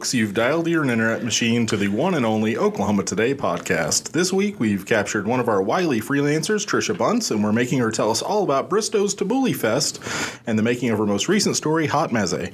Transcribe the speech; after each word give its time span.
folks. 0.00 0.14
You've 0.14 0.32
dialed 0.32 0.66
your 0.66 0.82
internet 0.82 1.22
machine 1.22 1.66
to 1.66 1.76
the 1.76 1.88
one 1.88 2.14
and 2.14 2.24
only 2.24 2.56
Oklahoma 2.56 3.02
Today 3.02 3.34
podcast. 3.34 4.12
This 4.12 4.32
week, 4.32 4.58
we've 4.58 4.86
captured 4.86 5.26
one 5.26 5.40
of 5.40 5.48
our 5.48 5.60
wily 5.60 6.00
freelancers, 6.00 6.64
Trisha 6.64 6.96
Bunce, 6.96 7.30
and 7.30 7.44
we're 7.44 7.52
making 7.52 7.80
her 7.80 7.90
tell 7.90 8.10
us 8.10 8.22
all 8.22 8.42
about 8.42 8.70
Bristow's 8.70 9.14
Tabbouleh 9.14 9.54
Fest 9.54 10.00
and 10.46 10.58
the 10.58 10.62
making 10.62 10.88
of 10.88 10.96
her 10.96 11.04
most 11.04 11.28
recent 11.28 11.54
story, 11.54 11.86
Hot 11.86 12.12
Meze. 12.12 12.50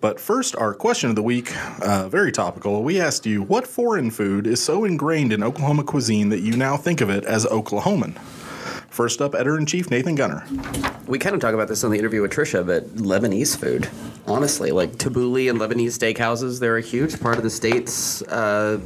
But 0.00 0.18
first, 0.18 0.56
our 0.56 0.74
question 0.74 1.08
of 1.08 1.14
the 1.14 1.22
week, 1.22 1.54
uh, 1.82 2.08
very 2.08 2.32
topical. 2.32 2.82
We 2.82 3.00
asked 3.00 3.26
you, 3.26 3.44
what 3.44 3.68
foreign 3.68 4.10
food 4.10 4.48
is 4.48 4.60
so 4.60 4.84
ingrained 4.84 5.32
in 5.32 5.44
Oklahoma 5.44 5.84
cuisine 5.84 6.30
that 6.30 6.40
you 6.40 6.56
now 6.56 6.76
think 6.76 7.00
of 7.00 7.10
it 7.10 7.24
as 7.24 7.46
Oklahoman? 7.46 8.18
First 8.98 9.22
up, 9.22 9.36
editor 9.36 9.56
in 9.56 9.64
chief 9.64 9.92
Nathan 9.92 10.16
Gunter. 10.16 10.42
We 11.06 11.20
kind 11.20 11.32
of 11.32 11.40
talk 11.40 11.54
about 11.54 11.68
this 11.68 11.84
on 11.84 11.92
the 11.92 11.98
interview 12.00 12.20
with 12.20 12.32
Trisha, 12.32 12.66
but 12.66 12.84
Lebanese 12.96 13.56
food, 13.56 13.88
honestly, 14.26 14.72
like 14.72 14.96
tabbouleh 14.96 15.48
and 15.48 15.60
Lebanese 15.60 15.96
steakhouses, 15.96 16.58
they're 16.58 16.78
a 16.78 16.82
huge 16.82 17.20
part 17.20 17.36
of 17.36 17.44
the 17.44 17.48
state's 17.48 18.22
uh, 18.22 18.80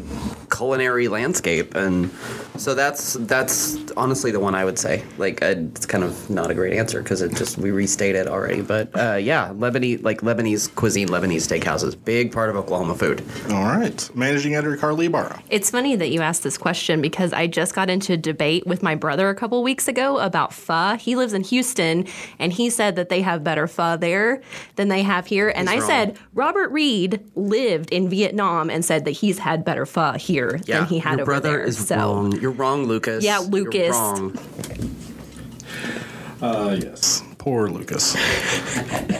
culinary 0.50 1.08
landscape, 1.08 1.74
and 1.74 2.10
so 2.58 2.74
that's 2.74 3.14
that's 3.20 3.90
honestly 3.96 4.30
the 4.30 4.38
one 4.38 4.54
I 4.54 4.66
would 4.66 4.78
say. 4.78 5.02
Like, 5.16 5.40
it's 5.40 5.86
kind 5.86 6.04
of 6.04 6.28
not 6.28 6.50
a 6.50 6.54
great 6.54 6.74
answer 6.74 7.02
because 7.02 7.22
it 7.22 7.34
just 7.34 7.56
we 7.56 7.70
restated 7.70 8.28
already, 8.28 8.60
but 8.60 8.94
uh, 8.94 9.14
yeah, 9.14 9.48
Lebanese 9.54 10.02
like 10.04 10.20
Lebanese 10.20 10.74
cuisine, 10.74 11.08
Lebanese 11.08 11.48
steakhouses, 11.48 11.96
big 12.04 12.32
part 12.32 12.50
of 12.50 12.56
Oklahoma 12.56 12.96
food. 12.96 13.24
All 13.48 13.64
right, 13.64 14.10
managing 14.14 14.56
editor 14.56 14.76
Carly 14.76 15.08
Barra. 15.08 15.42
It's 15.48 15.70
funny 15.70 15.96
that 15.96 16.10
you 16.10 16.20
asked 16.20 16.42
this 16.42 16.58
question 16.58 17.00
because 17.00 17.32
I 17.32 17.46
just 17.46 17.74
got 17.74 17.88
into 17.88 18.12
a 18.12 18.18
debate 18.18 18.66
with 18.66 18.82
my 18.82 18.94
brother 18.94 19.30
a 19.30 19.34
couple 19.34 19.62
weeks 19.62 19.88
ago 19.88 20.01
about 20.02 20.52
pho. 20.52 20.96
He 20.96 21.16
lives 21.16 21.32
in 21.32 21.42
Houston, 21.44 22.06
and 22.38 22.52
he 22.52 22.70
said 22.70 22.96
that 22.96 23.08
they 23.08 23.22
have 23.22 23.42
better 23.42 23.66
pho 23.66 23.96
there 23.96 24.42
than 24.76 24.88
they 24.88 25.02
have 25.02 25.26
here. 25.26 25.48
And 25.48 25.68
He's 25.68 25.76
I 25.76 25.80
wrong. 25.80 25.88
said 25.88 26.18
Robert 26.34 26.70
Reed 26.70 27.20
lived 27.34 27.90
in 27.90 28.08
Vietnam 28.08 28.70
and 28.70 28.84
said 28.84 29.04
that 29.04 29.12
he's 29.12 29.38
had 29.38 29.64
better 29.64 29.86
pho 29.86 30.12
here 30.12 30.60
Yeah, 30.66 30.80
than 30.80 30.86
he 30.88 30.98
had 30.98 31.12
your 31.12 31.20
over 31.22 31.24
brother 31.24 31.50
there. 31.58 31.64
is 31.64 31.86
so 31.86 31.96
wrong. 31.96 32.32
You're 32.40 32.50
wrong, 32.50 32.84
Lucas. 32.86 33.22
Yeah, 33.24 33.40
You're 33.40 33.48
Lucas. 33.50 33.90
wrong. 33.92 34.36
Uh, 36.40 36.76
yes. 36.82 37.22
Poor 37.38 37.68
Lucas. 37.68 38.16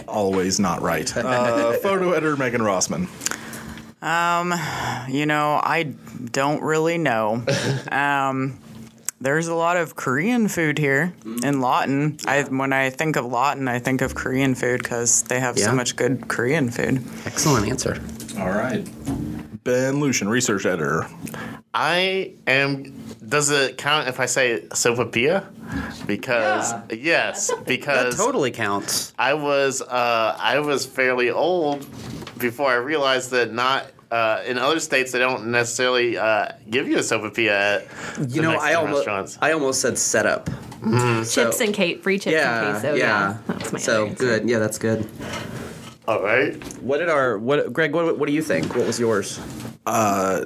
Always 0.08 0.58
not 0.61 0.83
right. 0.83 1.17
Uh, 1.17 1.72
photo 1.74 2.12
editor 2.12 2.36
Megan 2.36 2.61
Rossman. 2.62 3.08
Um, 4.02 4.52
You 5.08 5.27
know, 5.27 5.61
I 5.62 5.84
don't 6.33 6.62
really 6.62 6.98
know. 6.98 7.44
um, 7.92 8.58
there's 9.22 9.46
a 9.48 9.54
lot 9.54 9.76
of 9.76 9.94
Korean 9.96 10.48
food 10.48 10.78
here 10.78 11.14
in 11.44 11.60
Lawton. 11.60 12.18
I 12.26 12.42
when 12.42 12.72
I 12.72 12.90
think 12.90 13.16
of 13.16 13.24
Lawton, 13.24 13.68
I 13.68 13.78
think 13.78 14.00
of 14.02 14.14
Korean 14.14 14.54
food 14.54 14.82
because 14.82 15.22
they 15.22 15.40
have 15.40 15.56
Yeah. 15.56 15.66
so 15.66 15.72
much 15.74 15.96
good 15.96 16.28
Korean 16.28 16.70
food. 16.70 17.02
Excellent 17.24 17.68
answer. 17.68 18.00
All 18.38 18.48
right. 18.50 18.84
Ben 19.64 19.94
Luschen, 20.00 20.28
research 20.28 20.66
editor. 20.66 21.06
I 21.72 22.32
am. 22.46 22.98
Does 23.26 23.50
it 23.50 23.78
count 23.78 24.08
if 24.08 24.18
I 24.20 24.26
say 24.26 24.62
sopapilla? 24.70 25.46
Because 26.06 26.74
yes, 26.92 27.48
That 27.48 27.64
because 27.64 28.16
totally 28.16 28.50
counts. 28.50 29.14
I 29.18 29.34
was 29.34 29.80
uh, 29.80 30.36
I 30.38 30.58
was 30.60 30.84
fairly 30.84 31.30
old 31.30 31.86
before 32.38 32.70
I 32.70 32.74
realized 32.76 33.30
that 33.30 33.52
not. 33.52 33.86
Uh, 34.12 34.42
in 34.46 34.58
other 34.58 34.78
states, 34.78 35.10
they 35.10 35.18
don't 35.18 35.46
necessarily 35.46 36.18
uh, 36.18 36.48
give 36.68 36.86
you 36.86 36.96
a 36.96 37.00
sopapilla 37.00 37.48
at 37.48 37.86
You 38.18 38.27
the 38.27 38.42
know, 38.42 38.50
I 38.50 38.52
Mexican 38.52 38.77
almost 38.77 38.96
restaurants. 38.98 39.38
I 39.41 39.52
almost 39.52 39.80
said 39.80 39.96
setup. 39.96 40.50
chips 41.30 41.60
and 41.62 41.72
cake, 41.72 42.02
free 42.02 42.18
chips 42.18 42.34
yeah, 42.34 42.62
and 42.74 42.80
queso. 42.80 42.94
yeah. 42.94 43.38
that's 43.46 43.72
my 43.72 43.78
so 43.78 44.08
answer. 44.08 44.24
good. 44.24 44.48
Yeah, 44.50 44.58
that's 44.58 44.77
good. 44.77 45.08
All 46.06 46.22
right. 46.22 46.55
What 46.83 46.98
did 46.98 47.08
our 47.08 47.38
what 47.38 47.72
Greg? 47.72 47.94
What, 47.94 48.18
what 48.18 48.27
do 48.27 48.33
you 48.34 48.42
think? 48.42 48.74
What 48.77 48.86
was 48.86 49.00
yours? 49.00 49.40
I, 49.86 50.44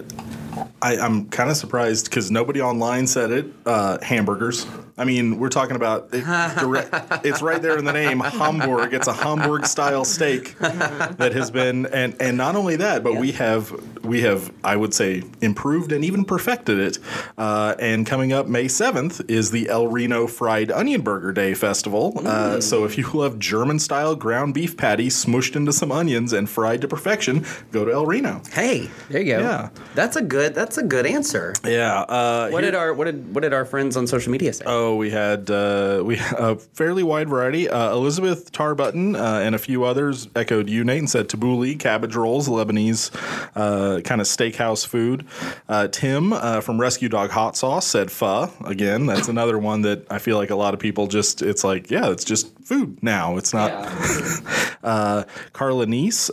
I'm 0.82 1.28
kind 1.30 1.50
of 1.50 1.56
surprised 1.56 2.04
because 2.08 2.30
nobody 2.30 2.60
online 2.62 3.06
said 3.06 3.32
it. 3.32 3.46
Uh, 3.64 3.98
hamburgers. 4.02 4.66
I 4.98 5.04
mean, 5.04 5.38
we're 5.38 5.50
talking 5.50 5.76
about 5.76 6.08
it 6.12 6.24
direct, 6.58 7.24
it's 7.26 7.42
right 7.42 7.60
there 7.60 7.76
in 7.76 7.84
the 7.84 7.92
name. 7.92 8.20
Hamburg. 8.20 8.94
It's 8.94 9.06
a 9.08 9.12
Hamburg 9.12 9.66
style 9.66 10.04
steak 10.04 10.58
that 10.58 11.32
has 11.34 11.50
been, 11.50 11.86
and 11.86 12.16
and 12.20 12.36
not 12.36 12.56
only 12.56 12.76
that, 12.76 13.04
but 13.04 13.16
we 13.16 13.32
have 13.32 13.72
we 14.04 14.22
have 14.22 14.50
I 14.64 14.76
would 14.76 14.94
say 14.94 15.22
improved 15.42 15.92
and 15.92 16.04
even 16.04 16.24
perfected 16.24 16.78
it. 16.78 16.98
Uh, 17.36 17.74
and 17.78 18.06
coming 18.06 18.32
up 18.32 18.46
May 18.46 18.66
7th 18.66 19.28
is 19.30 19.50
the 19.50 19.68
El 19.68 19.88
Reno 19.88 20.26
Fried 20.26 20.70
Onion 20.70 21.02
Burger 21.02 21.32
Day 21.32 21.52
Festival. 21.54 22.14
Uh, 22.24 22.60
so 22.60 22.84
if 22.84 22.96
you 22.96 23.06
love 23.12 23.38
German 23.38 23.78
style 23.78 24.14
ground 24.16 24.54
beef 24.54 24.76
patty 24.76 25.08
smushed 25.08 25.56
into 25.56 25.72
some 25.72 25.92
onions 25.92 26.32
and 26.32 26.48
fried 26.48 26.80
to 26.80 26.88
perfection, 26.88 27.44
go 27.70 27.84
to 27.84 27.92
El 27.92 28.06
Reno. 28.06 28.40
Hey, 28.52 28.88
there 29.10 29.20
you 29.20 29.34
go. 29.36 29.40
Yeah. 29.40 29.68
that's 29.94 30.16
a 30.16 30.22
good. 30.22 30.54
That's 30.54 30.78
a 30.78 30.82
good 30.82 31.04
answer. 31.04 31.52
Yeah. 31.64 32.00
Uh, 32.02 32.48
What 32.48 32.62
here- 32.62 32.70
did 32.72 32.76
our 32.78 32.94
what 32.94 33.04
did 33.04 33.34
what 33.34 33.42
did 33.42 33.52
our 33.52 33.64
friends 33.66 33.96
on 33.96 34.06
social 34.06 34.32
media 34.32 34.52
say? 34.54 34.64
Oh, 34.66 34.85
we 34.94 35.10
had 35.10 35.50
uh, 35.50 36.02
we 36.04 36.18
a 36.38 36.56
fairly 36.56 37.02
wide 37.02 37.28
variety. 37.28 37.68
Uh, 37.68 37.92
Elizabeth 37.92 38.52
Tarbutton 38.52 39.16
uh, 39.16 39.40
and 39.40 39.54
a 39.54 39.58
few 39.58 39.84
others 39.84 40.28
echoed 40.36 40.68
you, 40.68 40.84
Nate, 40.84 40.98
and 41.00 41.10
said 41.10 41.28
tabbouleh, 41.28 41.78
cabbage 41.78 42.14
rolls, 42.14 42.48
Lebanese 42.48 43.10
uh, 43.56 44.00
kind 44.02 44.20
of 44.20 44.26
steakhouse 44.26 44.86
food. 44.86 45.26
Uh, 45.68 45.88
Tim 45.88 46.32
uh, 46.32 46.60
from 46.60 46.80
Rescue 46.80 47.08
Dog 47.08 47.30
Hot 47.30 47.56
Sauce 47.56 47.86
said 47.86 48.10
pho. 48.10 48.52
Again, 48.64 49.06
that's 49.06 49.28
another 49.28 49.58
one 49.58 49.82
that 49.82 50.06
I 50.10 50.18
feel 50.18 50.36
like 50.36 50.50
a 50.50 50.56
lot 50.56 50.74
of 50.74 50.80
people 50.80 51.08
just 51.08 51.42
it's 51.42 51.64
like 51.64 51.90
yeah, 51.90 52.10
it's 52.10 52.24
just 52.24 52.56
food 52.60 53.02
now. 53.02 53.36
It's 53.36 53.52
not. 53.52 53.72
Uh, 54.86 55.24
Carla 55.52 55.84
Nice 55.84 56.30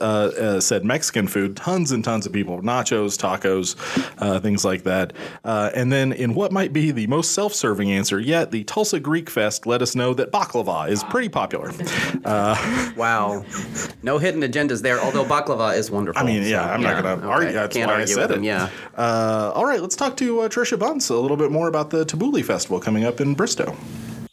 said 0.64 0.86
Mexican 0.86 1.28
food, 1.28 1.58
tons 1.58 1.92
and 1.92 2.04
tons 2.04 2.28
of 2.28 2.34
people, 2.34 2.62
nachos, 2.62 3.18
tacos, 3.18 3.76
uh, 4.20 4.40
things 4.40 4.64
like 4.64 4.84
that. 4.84 5.14
Uh, 5.44 5.72
and 5.74 5.92
then, 5.92 6.12
in 6.14 6.34
what 6.34 6.52
might 6.52 6.74
be 6.74 6.92
the 6.92 7.08
most 7.08 7.32
self 7.32 7.54
serving 7.54 7.92
answer 7.92 8.20
yet, 8.20 8.43
the 8.52 8.64
Tulsa 8.64 9.00
Greek 9.00 9.30
Fest 9.30 9.66
let 9.66 9.82
us 9.82 9.96
know 9.96 10.14
that 10.14 10.32
baklava 10.32 10.90
is 10.90 11.04
pretty 11.06 11.30
popular. 11.30 11.72
Wow, 12.96 13.44
no 14.04 14.18
hidden 14.18 14.42
agendas 14.42 14.82
there. 14.82 15.00
Although 15.00 15.26
baklava 15.26 15.76
is 15.76 15.90
wonderful. 15.90 16.22
I 16.22 16.26
mean, 16.26 16.44
yeah, 16.44 16.66
so, 16.66 16.74
I'm 16.74 16.82
not 16.82 17.04
going 17.04 17.20
to 17.20 17.26
okay. 17.26 17.34
argue. 17.34 17.52
That's 17.54 17.76
Can't 17.76 17.90
why 17.90 18.02
I 18.02 18.06
said 18.06 18.22
with 18.22 18.32
it. 18.32 18.34
them, 18.36 18.44
Yeah. 18.44 18.70
Uh, 18.96 19.52
all 19.54 19.66
right, 19.66 19.82
let's 19.82 19.96
talk 19.96 20.16
to 20.18 20.42
uh, 20.42 20.50
Trisha 20.50 20.78
Bunce 20.78 21.10
a 21.10 21.16
little 21.16 21.38
bit 21.38 21.52
more 21.52 21.68
about 21.68 21.90
the 21.90 22.06
Tabbouleh 22.06 22.46
Festival 22.46 22.80
coming 22.80 23.04
up 23.04 23.20
in 23.20 23.34
Bristow. 23.34 23.76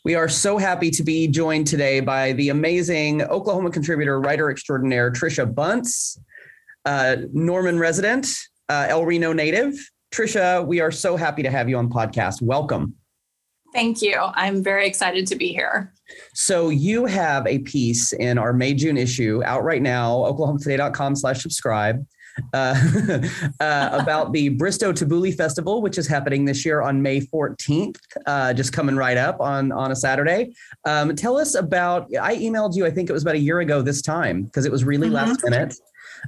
We 0.04 0.14
are 0.14 0.28
so 0.28 0.56
happy 0.58 0.90
to 0.90 1.02
be 1.02 1.28
joined 1.28 1.66
today 1.66 2.00
by 2.00 2.32
the 2.32 2.48
amazing 2.48 3.22
Oklahoma 3.22 3.70
contributor, 3.70 4.20
writer 4.20 4.50
extraordinaire, 4.50 5.10
Trisha 5.10 5.52
Bunce, 5.52 6.18
uh, 6.84 7.16
Norman 7.32 7.78
resident, 7.78 8.26
uh, 8.68 8.86
El 8.88 9.04
Reno 9.04 9.32
native. 9.32 9.74
Trisha, 10.12 10.66
we 10.66 10.80
are 10.80 10.90
so 10.90 11.16
happy 11.16 11.42
to 11.42 11.50
have 11.50 11.68
you 11.68 11.76
on 11.76 11.90
podcast. 11.90 12.40
Welcome. 12.42 12.94
Thank 13.72 14.02
you. 14.02 14.16
I'm 14.34 14.62
very 14.62 14.86
excited 14.86 15.26
to 15.28 15.36
be 15.36 15.48
here. 15.48 15.92
So 16.34 16.70
you 16.70 17.06
have 17.06 17.46
a 17.46 17.60
piece 17.60 18.12
in 18.12 18.36
our 18.36 18.52
May 18.52 18.74
June 18.74 18.96
issue 18.96 19.42
out 19.44 19.62
right 19.62 19.82
now, 19.82 20.16
oklahomatoday.com 20.16 21.16
slash 21.16 21.42
subscribe. 21.42 22.04
Uh, 22.52 22.74
uh, 23.60 23.90
about 24.00 24.32
the 24.32 24.48
Bristow 24.50 24.92
Tabbouleh 24.92 25.34
Festival, 25.34 25.82
which 25.82 25.98
is 25.98 26.06
happening 26.06 26.44
this 26.44 26.64
year 26.64 26.80
on 26.80 27.02
May 27.02 27.20
14th, 27.20 27.96
uh, 28.26 28.52
just 28.54 28.72
coming 28.72 28.96
right 28.96 29.16
up 29.16 29.40
on, 29.40 29.72
on 29.72 29.92
a 29.92 29.96
Saturday. 29.96 30.52
Um, 30.84 31.14
tell 31.16 31.36
us 31.36 31.54
about, 31.54 32.08
I 32.20 32.36
emailed 32.36 32.76
you, 32.76 32.86
I 32.86 32.90
think 32.90 33.10
it 33.10 33.12
was 33.12 33.22
about 33.22 33.34
a 33.34 33.40
year 33.40 33.60
ago 33.60 33.82
this 33.82 34.00
time, 34.00 34.44
because 34.44 34.64
it 34.64 34.72
was 34.72 34.84
really 34.84 35.08
Mhm. 35.08 35.12
last 35.12 35.44
minute. 35.44 35.74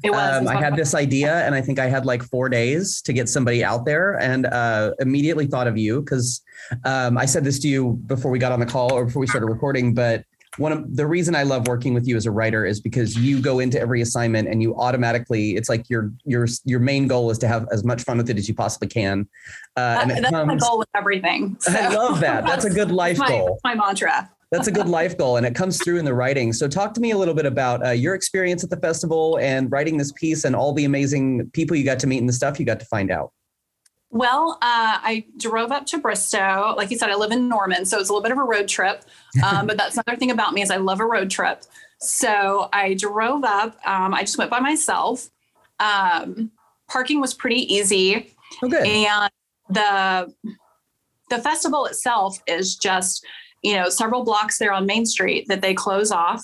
It 0.03 0.10
was. 0.10 0.41
Um, 0.41 0.48
I 0.48 0.56
had 0.56 0.76
this 0.76 0.94
idea, 0.94 1.44
and 1.47 1.54
I 1.54 1.60
think 1.60 1.78
I 1.78 1.88
had 1.88 2.06
like 2.06 2.22
four 2.22 2.48
days 2.48 3.03
to 3.03 3.12
get 3.12 3.28
somebody 3.28 3.64
out 3.64 3.84
there, 3.84 4.19
and 4.20 4.47
uh, 4.47 4.92
immediately 5.00 5.47
thought 5.47 5.66
of 5.66 5.76
you 5.76 6.00
because 6.00 6.42
um, 6.84 7.19
I 7.19 7.26
said 7.26 7.44
this 7.44 7.58
to 7.60 7.69
you 7.69 8.00
before 8.06 8.30
we 8.30 8.38
got 8.38 8.53
on 8.53 8.60
the 8.60 8.66
call 8.66 8.92
or 8.92 9.04
before 9.04 9.20
we 9.20 9.26
started 9.26 9.47
recording. 9.47 9.94
But 9.94 10.25
one 10.58 10.72
of 10.72 10.97
the 10.97 11.06
reason 11.06 11.34
I 11.34 11.44
love 11.44 11.66
working 11.66 11.94
with 11.94 12.06
you 12.06 12.16
as 12.16 12.27
a 12.27 12.30
writer 12.30 12.66
is 12.66 12.80
because 12.80 13.16
you 13.16 13.41
go 13.41 13.60
into 13.60 13.80
every 13.80 14.03
assignment 14.03 14.48
and 14.48 14.60
you 14.60 14.77
automatically 14.77 15.56
it's 15.56 15.68
like 15.68 15.89
your 15.89 16.12
your 16.24 16.47
your 16.65 16.80
main 16.80 17.06
goal 17.06 17.30
is 17.30 17.38
to 17.38 17.48
have 17.48 17.66
as 17.72 17.84
much 17.84 18.03
fun 18.03 18.18
with 18.18 18.28
it 18.28 18.36
as 18.36 18.48
you 18.48 18.54
possibly 18.54 18.88
can. 18.88 19.27
Uh, 19.77 19.98
and 20.03 20.10
That- 20.10 20.18
it 20.18 20.22
that's 20.22 20.47
my 20.47 20.56
goal 20.56 20.78
with 20.78 20.88
everything. 20.95 21.56
I 21.68 21.95
love 21.95 22.21
that. 22.21 22.45
That's 22.45 22.65
a 22.65 22.71
good 22.71 22.91
life 22.91 23.18
my, 23.18 23.28
goal. 23.28 23.60
My 23.65 23.74
mantra. 23.74 24.30
That's 24.53 24.69
a 24.69 24.71
good 24.71 24.89
life 25.01 25.19
goal, 25.19 25.39
and 25.39 25.45
it 25.45 25.57
comes 25.57 25.83
through 25.83 25.99
in 25.99 26.04
the 26.04 26.15
writing. 26.15 26.53
So, 26.53 26.69
talk 26.69 26.95
to 26.95 27.01
me 27.01 27.10
a 27.10 27.19
little 27.19 27.34
bit 27.34 27.47
about 27.47 27.84
uh, 27.84 27.91
your 27.91 28.15
experience 28.15 28.63
at 28.63 28.71
the 28.71 28.77
festival 28.77 29.39
and 29.41 29.72
writing 29.72 29.97
this 29.97 30.13
piece, 30.13 30.45
and 30.45 30.54
all 30.54 30.72
the 30.72 30.84
amazing 30.84 31.51
people 31.53 31.77
you 31.77 31.84
got 31.84 31.99
to 32.01 32.07
meet 32.07 32.19
and 32.19 32.28
the 32.28 32.33
stuff 32.33 32.60
you 32.60 32.66
got 32.66 32.78
to 32.78 32.87
find 32.87 33.10
out. 33.10 33.33
Well, 34.10 34.59
uh, 34.60 35.01
I 35.03 35.25
drove 35.39 35.72
up 35.72 35.87
to 35.87 35.99
Bristow. 35.99 36.75
Like 36.77 36.91
you 36.91 36.99
said, 36.99 37.09
I 37.09 37.15
live 37.15 37.33
in 37.33 37.49
Norman, 37.49 37.87
so 37.87 37.99
it's 37.99 38.10
a 38.10 38.13
little 38.13 38.22
bit 38.22 38.31
of 38.31 38.37
a 38.37 38.45
road 38.45 38.69
trip. 38.69 39.04
Um, 39.43 39.66
but 39.66 39.78
that's 39.78 39.97
another 39.97 40.19
thing 40.19 40.31
about 40.31 40.53
me 40.53 40.60
is 40.60 40.71
I 40.71 40.77
love 40.77 41.01
a 41.01 41.07
road 41.07 41.31
trip. 41.31 41.63
So 41.98 42.69
I 42.75 42.93
drove 42.93 43.43
up. 43.43 43.75
Um, 43.87 44.13
I 44.13 44.21
just 44.21 44.37
went 44.37 44.51
by 44.51 44.60
myself. 44.60 45.31
Um, 45.81 46.51
parking 46.91 47.22
was 47.22 47.33
pretty 47.33 47.75
easy. 47.75 48.34
Oh, 48.63 48.69
good. 48.69 48.87
and 48.87 49.31
the 49.71 50.34
the 51.31 51.39
festival 51.39 51.87
itself 51.87 52.39
is 52.47 52.77
just 52.77 53.25
you 53.62 53.74
know 53.74 53.88
several 53.88 54.24
blocks 54.24 54.59
there 54.59 54.72
on 54.72 54.86
main 54.86 55.06
street 55.06 55.47
that 55.48 55.60
they 55.62 55.74
close 55.74 56.10
off 56.10 56.42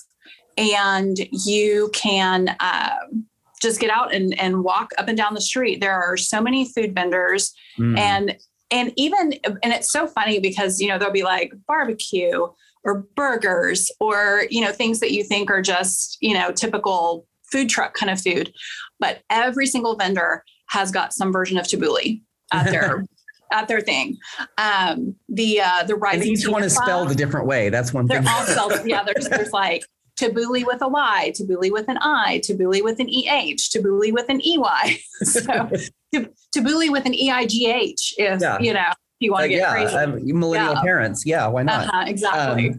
and 0.56 1.16
you 1.30 1.90
can 1.94 2.56
um, 2.60 3.26
just 3.62 3.80
get 3.80 3.90
out 3.90 4.12
and, 4.12 4.38
and 4.40 4.64
walk 4.64 4.90
up 4.98 5.06
and 5.06 5.16
down 5.16 5.34
the 5.34 5.40
street. 5.40 5.80
There 5.80 5.94
are 5.94 6.16
so 6.16 6.40
many 6.40 6.70
food 6.72 6.94
vendors 6.94 7.54
Mm. 7.78 7.96
and 7.96 8.36
and 8.70 8.92
even 8.96 9.34
and 9.62 9.72
it's 9.72 9.92
so 9.92 10.06
funny 10.08 10.40
because 10.40 10.80
you 10.80 10.88
know 10.88 10.98
there'll 10.98 11.12
be 11.12 11.22
like 11.22 11.52
barbecue 11.68 12.46
or 12.84 13.06
burgers 13.14 13.90
or 14.00 14.44
you 14.50 14.60
know 14.60 14.72
things 14.72 15.00
that 15.00 15.12
you 15.12 15.22
think 15.22 15.48
are 15.50 15.62
just 15.62 16.18
you 16.20 16.34
know 16.34 16.50
typical 16.50 17.26
food 17.52 17.68
truck 17.68 17.94
kind 17.94 18.10
of 18.10 18.20
food 18.20 18.52
but 18.98 19.20
every 19.30 19.66
single 19.66 19.96
vendor 19.96 20.42
has 20.70 20.90
got 20.90 21.12
some 21.12 21.32
version 21.32 21.56
of 21.56 21.66
tabbouleh 21.66 22.20
at 22.52 22.66
their 22.70 23.04
at 23.52 23.68
their 23.68 23.80
thing 23.80 24.16
um 24.58 25.14
the 25.28 25.60
uh 25.60 25.82
the 25.84 25.98
and 26.12 26.24
each 26.24 26.46
one 26.48 26.62
is 26.62 26.74
spelled 26.76 27.10
a 27.10 27.14
different 27.14 27.46
way. 27.46 27.68
That's 27.70 27.92
one 27.92 28.06
they're 28.06 28.22
thing. 28.22 28.28
all 28.30 28.44
spelled 28.46 28.72
yeah 28.86 29.02
there's 29.04 29.28
there's 29.28 29.52
like 29.52 29.84
tabbouleh 30.18 30.66
with 30.66 30.82
a 30.82 30.88
y 30.88 31.32
tabbouleh 31.38 31.70
with 31.70 31.88
an 31.88 31.96
i 32.00 32.40
tabbouleh 32.44 32.82
with 32.82 32.98
an 33.00 33.08
eh 33.08 33.54
tabbouleh 33.54 34.12
with 34.12 34.28
an 34.28 34.40
ey 34.42 34.98
so 35.22 35.40
Tab- 36.14 36.32
tabbouleh 36.54 36.90
with 36.90 37.04
an 37.06 37.14
e-i-g-h 37.14 38.14
if 38.18 38.40
Yeah. 38.40 38.58
you 38.60 38.72
know 38.72 38.86
you 39.20 39.32
want 39.32 39.42
to 39.42 39.48
Like, 39.48 39.50
get 39.50 39.58
yeah, 39.58 39.72
crazy 39.72 39.96
um, 39.96 40.38
millennial 40.38 40.74
Yeah. 40.74 40.80
parents. 40.80 41.26
Yeah, 41.26 41.48
why 41.48 41.64
not? 41.64 41.88
uh-huh, 41.88 42.04
exactly. 42.06 42.68
Um, 42.68 42.76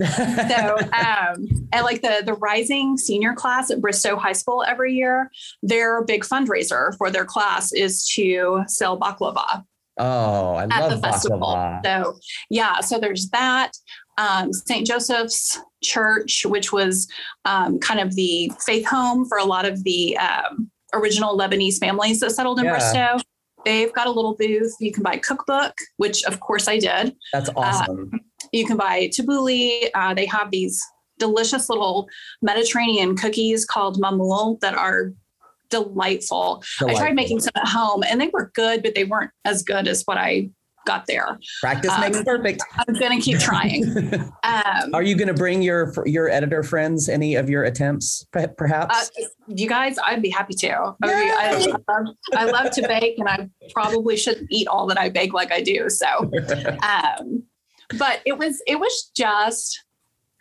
so, 0.50 0.77
um, 0.94 1.68
and 1.74 1.83
like 1.83 2.01
the 2.01 2.24
the 2.25 2.33
rising 2.36 2.98
senior 2.98 3.33
class 3.33 3.69
at 3.69 3.81
Bristow 3.81 4.15
High 4.15 4.31
School 4.31 4.63
every 4.65 4.94
year, 4.94 5.30
their 5.63 6.01
big 6.06 6.24
fundraiser 6.24 6.95
for 6.98 7.12
their 7.12 7.25
class 7.25 7.74
is 7.74 8.07
to 8.15 8.63
sell 8.68 8.98
baklava 8.98 9.65
oh, 10.00 10.56
I 10.56 10.63
at 10.63 10.69
the 10.69 10.96
love 10.96 11.01
festival. 11.01 11.40
baklava. 11.40 11.81
So, 11.86 12.19
yeah, 12.50 12.80
so 12.80 13.00
there's 13.00 13.30
that. 13.30 13.72
Um, 14.18 14.51
St. 14.51 14.86
Joseph's 14.86 15.60
Church, 15.84 16.46
which 16.46 16.74
was 16.74 17.07
um, 17.46 17.80
kind 17.80 18.00
of 18.00 18.16
the 18.16 18.51
faith 18.66 18.86
home 18.86 19.25
for 19.25 19.38
a 19.38 19.46
lot 19.46 19.66
of 19.66 19.84
the 19.84 20.18
um, 20.18 20.69
original 20.94 21.38
Lebanese 21.38 21.78
families 21.80 22.19
that 22.19 22.31
settled 22.31 22.60
in 22.60 22.66
Yeah. 22.66 22.72
Bristow. 22.72 23.18
They've 23.66 23.94
got 23.94 24.07
a 24.07 24.12
little 24.12 24.36
booth. 24.36 24.74
You 24.80 24.92
can 24.92 25.04
buy 25.04 25.18
cookbook, 25.18 25.74
which 25.98 26.24
of 26.24 26.40
course 26.40 26.68
I 26.68 26.80
did. 26.80 27.16
That's 27.34 27.50
awesome. 27.56 28.12
You 28.51 28.66
can 28.66 28.78
buy 28.78 29.10
tabbouleh. 29.10 29.90
Uh, 29.94 30.13
they 30.13 30.25
have 30.25 30.50
these 30.51 30.81
delicious 31.18 31.69
little 31.69 32.07
Mediterranean 32.42 33.16
cookies 33.16 33.66
called 33.66 34.00
mamoul 34.00 34.57
that 34.62 34.75
are 34.75 35.13
delightful. 35.69 36.63
I 36.86 36.94
tried 36.95 37.16
making 37.16 37.39
some 37.39 37.51
at 37.56 37.68
home 37.68 38.04
and 38.04 38.19
they 38.19 38.30
were 38.33 38.51
good, 38.54 38.83
but 38.83 38.95
they 38.95 39.04
weren't 39.04 39.31
as 39.45 39.63
good 39.63 39.88
as 39.88 40.04
what 40.04 40.18
I 40.18 40.50
got 40.86 41.06
there. 41.06 41.39
Practice 41.62 41.92
um, 41.92 42.01
makes 42.01 42.24
perfect. 42.24 42.63
I'm 42.88 42.95
going 42.95 43.19
to 43.19 43.24
keep 43.24 43.39
trying. 43.39 43.86
Um, 44.42 44.95
Are 44.95 45.04
you 45.04 45.16
going 45.16 45.27
to 45.27 45.33
bring 45.33 45.62
your 45.62 45.94
your 46.06 46.27
editor 46.30 46.63
friends 46.63 47.07
any 47.07 47.36
of 47.36 47.50
your 47.50 47.66
attempts, 47.66 48.25
per- 48.31 48.45
uh, 48.45 48.48
perhaps? 48.48 49.12
you 49.48 49.68
guys, 49.68 49.98
I'd 50.04 50.21
be 50.21 50.30
happy 50.30 50.56
to. 50.56 50.95
I, 51.04 51.07
mean, 51.07 51.31
I, 51.31 51.33
I, 51.38 51.94
love, 51.94 52.15
I 52.36 52.45
love 52.45 52.72
to 52.72 52.81
bake, 52.88 53.19
and 53.19 53.30
I 53.30 53.48
probably 53.72 54.18
shouldn't 54.18 54.48
eat 54.50 54.68
all 54.68 54.88
that 54.88 54.98
I 54.98 55.10
bake 55.10 55.33
like 55.33 55.51
I 55.51 55.62
do. 55.62 55.89
So, 55.89 56.07
um, 56.81 57.44
but 57.98 58.22
it 58.25 58.38
was 58.38 58.62
it 58.65 58.80
was 58.80 59.12
just 59.15 59.83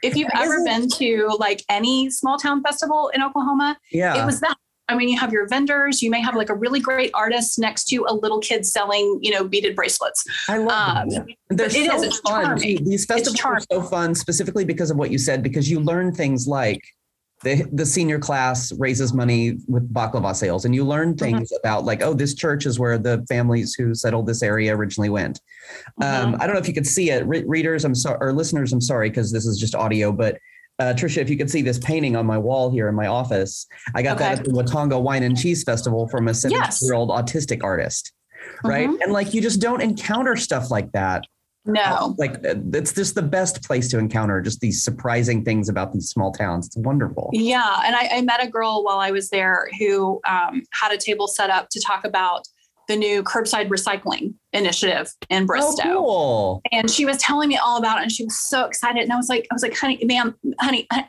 if 0.02 0.16
you've 0.16 0.30
ever 0.34 0.64
been 0.64 0.88
to 0.90 1.36
like 1.38 1.62
any 1.68 2.08
small 2.10 2.38
town 2.38 2.62
festival 2.62 3.10
in 3.12 3.22
Oklahoma, 3.22 3.78
yeah. 3.92 4.22
it 4.22 4.26
was 4.26 4.40
that. 4.40 4.56
I 4.88 4.96
mean, 4.96 5.08
you 5.10 5.18
have 5.18 5.32
your 5.32 5.46
vendors. 5.46 6.00
You 6.02 6.10
may 6.10 6.20
have 6.22 6.34
like 6.34 6.48
a 6.48 6.54
really 6.54 6.80
great 6.80 7.10
artist 7.14 7.58
next 7.58 7.84
to 7.88 8.04
a 8.08 8.14
little 8.14 8.40
kid 8.40 8.64
selling, 8.64 9.18
you 9.20 9.30
know, 9.30 9.44
beaded 9.44 9.76
bracelets. 9.76 10.24
I 10.48 10.56
love 10.58 10.96
Um, 10.96 11.08
them. 11.10 11.26
They're 11.50 11.66
it 11.66 11.72
so 11.72 12.02
is, 12.02 12.20
fun. 12.20 12.44
charming. 12.44 12.84
These 12.84 13.04
festivals 13.04 13.40
are 13.44 13.60
so 13.70 13.82
fun, 13.82 14.14
specifically 14.14 14.64
because 14.64 14.90
of 14.90 14.96
what 14.96 15.10
you 15.10 15.18
said, 15.18 15.42
because 15.42 15.70
you 15.70 15.80
learn 15.80 16.12
things 16.14 16.46
like 16.48 16.80
the 17.44 17.64
the 17.72 17.86
senior 17.86 18.18
class 18.18 18.72
raises 18.78 19.12
money 19.12 19.58
with 19.68 19.92
baklava 19.92 20.34
sales, 20.34 20.64
and 20.64 20.74
you 20.74 20.84
learn 20.84 21.10
Mm-hmm. 21.14 21.18
things 21.36 21.52
about 21.62 21.84
like, 21.84 22.02
oh, 22.02 22.14
this 22.14 22.34
church 22.34 22.64
is 22.66 22.78
where 22.80 22.96
the 22.98 23.24
families 23.28 23.74
who 23.74 23.94
settled 23.94 24.26
this 24.26 24.42
area 24.42 24.74
originally 24.74 25.08
went. 25.10 25.40
Um, 26.02 26.32
Mhm. 26.32 26.40
I 26.40 26.46
don't 26.46 26.54
know 26.54 26.60
if 26.60 26.66
you 26.68 26.74
could 26.74 26.86
see 26.86 27.10
it, 27.10 27.26
Re- 27.26 27.44
readers. 27.46 27.84
I'm 27.84 27.94
sorry, 27.94 28.18
or 28.20 28.32
listeners. 28.32 28.72
I'm 28.72 28.80
sorry 28.80 29.10
because 29.10 29.30
this 29.32 29.44
is 29.46 29.58
just 29.58 29.74
audio, 29.74 30.12
but. 30.12 30.38
Uh, 30.80 30.94
Trisha, 30.94 31.18
if 31.18 31.28
you 31.28 31.36
could 31.36 31.50
see 31.50 31.60
this 31.62 31.78
painting 31.78 32.14
on 32.14 32.24
my 32.24 32.38
wall 32.38 32.70
here 32.70 32.88
in 32.88 32.94
my 32.94 33.08
office, 33.08 33.66
I 33.96 34.02
got 34.02 34.18
that 34.18 34.38
at 34.38 34.44
the 34.44 34.52
Watonga 34.52 35.00
Wine 35.00 35.24
and 35.24 35.36
Cheese 35.36 35.64
Festival 35.64 36.08
from 36.08 36.28
a 36.28 36.30
70-year-old 36.30 37.10
autistic 37.10 37.64
artist. 37.64 38.12
Right. 38.62 38.88
Mhm. 38.88 38.98
And 39.02 39.12
like 39.12 39.34
you 39.34 39.40
just 39.42 39.60
don't 39.60 39.80
encounter 39.80 40.36
stuff 40.36 40.70
like 40.70 40.92
that 40.92 41.24
No. 41.66 42.14
like 42.18 42.34
uh, 42.46 42.54
it's 42.72 42.92
just 42.92 43.16
the 43.16 43.22
best 43.22 43.64
place 43.64 43.88
to 43.90 43.98
encounter 43.98 44.40
just 44.40 44.60
these 44.60 44.82
surprising 44.82 45.44
things 45.44 45.68
about 45.68 45.92
these 45.92 46.08
small 46.08 46.30
towns. 46.32 46.66
It's 46.68 46.76
wonderful. 46.76 47.30
Yeah, 47.32 47.82
and 47.84 47.96
I, 47.96 48.08
I 48.12 48.22
met 48.22 48.42
a 48.42 48.48
girl 48.48 48.84
while 48.84 48.98
I 49.00 49.10
was 49.10 49.30
there 49.30 49.68
who 49.80 50.20
um, 50.28 50.62
had 50.72 50.92
a 50.92 50.96
table 50.96 51.26
set 51.26 51.50
up 51.50 51.68
to 51.70 51.80
talk 51.80 52.04
about 52.04 52.46
the 52.88 52.96
new 52.96 53.22
curbside 53.22 53.68
recycling 53.68 54.34
initiative 54.52 55.12
in 55.28 55.44
oh, 55.44 55.46
Bristow. 55.46 55.82
Oh, 55.84 55.94
cool. 55.94 56.62
And 56.72 56.90
she 56.90 57.04
was 57.04 57.18
telling 57.18 57.48
me 57.48 57.56
all 57.56 57.78
about 57.78 57.98
it, 57.98 58.02
and 58.02 58.12
she 58.12 58.24
was 58.24 58.38
so 58.38 58.64
excited. 58.64 59.02
And 59.02 59.12
I 59.12 59.16
was 59.16 59.28
like, 59.28 59.46
I 59.50 59.54
was 59.54 59.62
like, 59.62 59.76
honey, 59.76 60.02
ma'am, 60.04 60.34
honey, 60.60 60.86
I, 60.90 61.04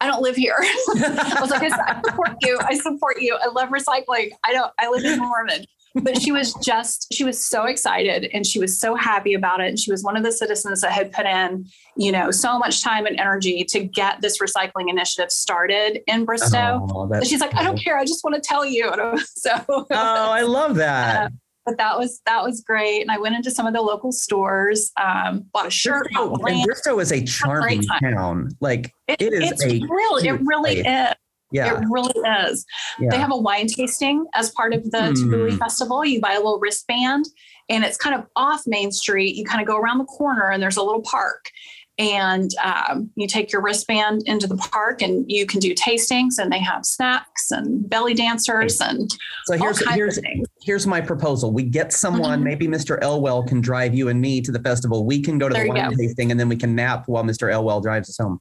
I 0.00 0.06
don't 0.06 0.22
live 0.22 0.36
here. 0.36 0.56
I 0.60 1.38
was 1.40 1.50
like, 1.50 1.62
I 1.62 2.00
support 2.02 2.36
you. 2.42 2.58
I 2.62 2.76
support 2.76 3.20
you. 3.20 3.36
I 3.40 3.48
love 3.48 3.70
recycling. 3.70 4.30
I 4.44 4.52
don't. 4.52 4.72
I 4.78 4.88
live 4.88 5.04
in 5.04 5.18
Norman. 5.18 5.64
But 5.94 6.20
she 6.20 6.32
was 6.32 6.54
just, 6.62 7.06
she 7.12 7.24
was 7.24 7.44
so 7.44 7.64
excited 7.64 8.28
and 8.32 8.46
she 8.46 8.58
was 8.58 8.78
so 8.78 8.94
happy 8.94 9.34
about 9.34 9.60
it. 9.60 9.68
And 9.68 9.78
she 9.78 9.90
was 9.90 10.02
one 10.04 10.16
of 10.16 10.22
the 10.22 10.30
citizens 10.32 10.80
that 10.82 10.92
had 10.92 11.12
put 11.12 11.26
in, 11.26 11.66
you 11.96 12.12
know, 12.12 12.30
so 12.30 12.58
much 12.58 12.82
time 12.82 13.06
and 13.06 13.18
energy 13.18 13.64
to 13.64 13.80
get 13.84 14.20
this 14.20 14.38
recycling 14.38 14.88
initiative 14.88 15.30
started 15.32 16.00
in 16.06 16.24
Bristow. 16.24 16.86
Oh, 16.90 17.20
she's 17.24 17.40
like, 17.40 17.54
I 17.54 17.62
don't 17.62 17.78
care. 17.82 17.98
I 17.98 18.04
just 18.04 18.22
want 18.22 18.34
to 18.36 18.40
tell 18.46 18.64
you. 18.64 18.92
So, 19.26 19.50
Oh, 19.68 19.86
I 19.90 20.42
love 20.42 20.76
that. 20.86 21.32
but 21.64 21.76
that 21.78 21.98
was 21.98 22.20
that 22.26 22.42
was 22.42 22.60
great. 22.62 23.00
And 23.02 23.10
I 23.10 23.18
went 23.18 23.34
into 23.34 23.50
some 23.50 23.66
of 23.66 23.72
the 23.74 23.82
local 23.82 24.12
stores, 24.12 24.90
um, 25.00 25.46
bought 25.52 25.66
a 25.66 25.70
shirt. 25.70 26.04
Bristow, 26.12 26.34
and. 26.46 26.64
Bristow 26.64 26.98
is 27.00 27.12
a 27.12 27.22
charming 27.24 27.82
town. 28.02 28.50
Like 28.60 28.92
It- 29.06 29.22
it 29.22 29.32
is 29.32 29.52
it's 29.52 29.64
a 29.64 29.80
really, 29.88 30.28
it 30.28 30.40
really 30.42 30.82
place. 30.82 31.08
is. 31.10 31.14
Yeah, 31.50 31.80
It 31.80 31.84
really 31.90 32.14
is. 32.46 32.66
yeah. 32.98 33.08
They 33.10 33.18
have 33.18 33.32
a 33.32 33.36
wine 33.36 33.66
tasting 33.66 34.26
as 34.34 34.50
part 34.50 34.74
of 34.74 34.84
the. 34.90 34.98
Tabbouleh 34.98 35.48
mm-hmm. 35.48 35.56
Festival. 35.56 36.04
You 36.04 36.20
buy 36.20 36.32
a 36.32 36.36
little 36.36 36.58
wristband 36.58 37.26
and 37.68 37.84
it's 37.84 37.96
kind 37.96 38.14
of 38.14 38.26
off 38.36 38.62
Main 38.66 38.92
Street. 38.92 39.34
You 39.36 39.44
kind 39.44 39.60
of 39.60 39.66
go 39.66 39.76
around 39.76 39.98
the 39.98 40.04
corner 40.04 40.50
and 40.50 40.62
there's 40.62 40.76
a 40.76 40.82
little 40.82 41.02
park. 41.02 41.50
And 41.98 42.50
um, 42.62 43.10
you 43.16 43.26
take 43.26 43.50
your 43.52 43.60
wristband 43.60 44.22
into 44.26 44.46
the 44.46 44.56
park 44.56 45.02
and 45.02 45.24
you 45.28 45.46
can 45.46 45.58
do 45.58 45.74
tastings 45.74 46.38
and 46.38 46.52
they 46.52 46.60
have 46.60 46.84
snacks 46.86 47.50
and 47.50 47.88
belly 47.90 48.14
dancers 48.14 48.80
and 48.80 49.10
so 49.46 49.54
all 49.54 49.58
here's 49.58 49.78
kinds 49.80 49.96
here's 49.96 50.18
of 50.18 50.22
things. 50.22 50.46
here's 50.62 50.86
my 50.86 51.00
proposal. 51.00 51.50
We 51.52 51.64
get 51.64 51.92
someone, 51.92 52.40
Mhm. 52.40 52.44
maybe 52.44 52.68
Mr. 52.68 53.02
Elwell 53.02 53.42
can 53.42 53.60
drive 53.60 53.96
you 53.96 54.08
and 54.10 54.20
me 54.20 54.40
to 54.42 54.52
the 54.52 54.60
festival. 54.60 55.04
We 55.04 55.20
can 55.20 55.38
go 55.38 55.48
to 55.48 55.54
There 55.54 55.64
the 55.64 55.68
you 55.70 55.74
wine 55.74 55.90
go. 55.90 55.96
tasting 55.96 56.30
and 56.30 56.38
then 56.38 56.48
we 56.48 56.56
can 56.56 56.74
nap 56.76 57.04
while 57.08 57.24
Mr. 57.24 57.50
Elwell 57.52 57.80
drives 57.80 58.08
us 58.08 58.18
home. 58.18 58.38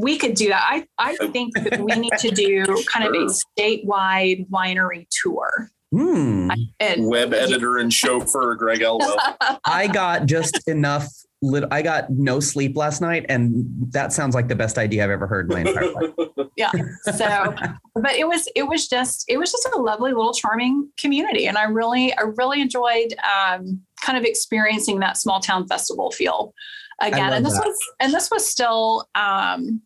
We 0.00 0.16
could 0.16 0.34
do 0.34 0.48
that. 0.50 0.64
I, 0.70 0.86
I 0.98 1.16
think 1.32 1.54
that 1.58 1.80
we 1.80 1.92
need 1.96 2.12
to 2.18 2.30
do 2.30 2.64
kind 2.86 3.06
of 3.08 3.12
a 3.12 3.26
statewide 3.58 4.48
winery 4.50 5.06
tour. 5.10 5.70
Hmm. 5.92 6.50
And 6.78 7.06
Web 7.08 7.34
editor 7.34 7.78
and 7.78 7.92
chauffeur 7.92 8.54
Greg 8.54 8.80
Elwell. 8.82 9.16
I 9.64 9.88
got 9.88 10.26
just 10.26 10.68
enough. 10.68 11.08
Lit- 11.42 11.64
I 11.70 11.82
got 11.82 12.10
no 12.10 12.38
sleep 12.40 12.76
last 12.76 13.00
night, 13.00 13.26
and 13.28 13.64
that 13.92 14.12
sounds 14.12 14.34
like 14.34 14.48
the 14.48 14.54
best 14.54 14.76
idea 14.78 15.04
I've 15.04 15.10
ever 15.10 15.26
heard 15.26 15.50
in 15.50 15.62
my 15.62 15.70
entire 15.70 15.92
life. 15.92 16.10
yeah 16.56 16.70
so 17.16 17.54
but 17.94 18.12
it 18.14 18.26
was 18.28 18.48
it 18.54 18.64
was 18.64 18.88
just 18.88 19.24
it 19.28 19.38
was 19.38 19.50
just 19.50 19.68
a 19.74 19.78
lovely 19.78 20.12
little 20.12 20.34
charming 20.34 20.88
community 20.98 21.46
and 21.46 21.56
i 21.56 21.64
really 21.64 22.12
i 22.16 22.22
really 22.36 22.60
enjoyed 22.60 23.14
um, 23.24 23.80
kind 24.04 24.18
of 24.18 24.24
experiencing 24.24 24.98
that 25.00 25.16
small 25.16 25.40
town 25.40 25.66
festival 25.66 26.10
feel 26.10 26.52
again 27.00 27.32
and 27.32 27.44
this 27.46 27.54
that. 27.54 27.64
was 27.66 27.78
and 28.00 28.12
this 28.12 28.30
was 28.30 28.48
still 28.48 29.08
um 29.14 29.80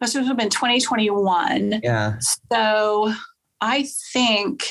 this 0.00 0.14
would 0.14 0.24
have 0.26 0.36
been 0.36 0.50
2021 0.50 1.80
Yeah. 1.82 2.18
so 2.50 3.12
i 3.60 3.86
think 4.12 4.64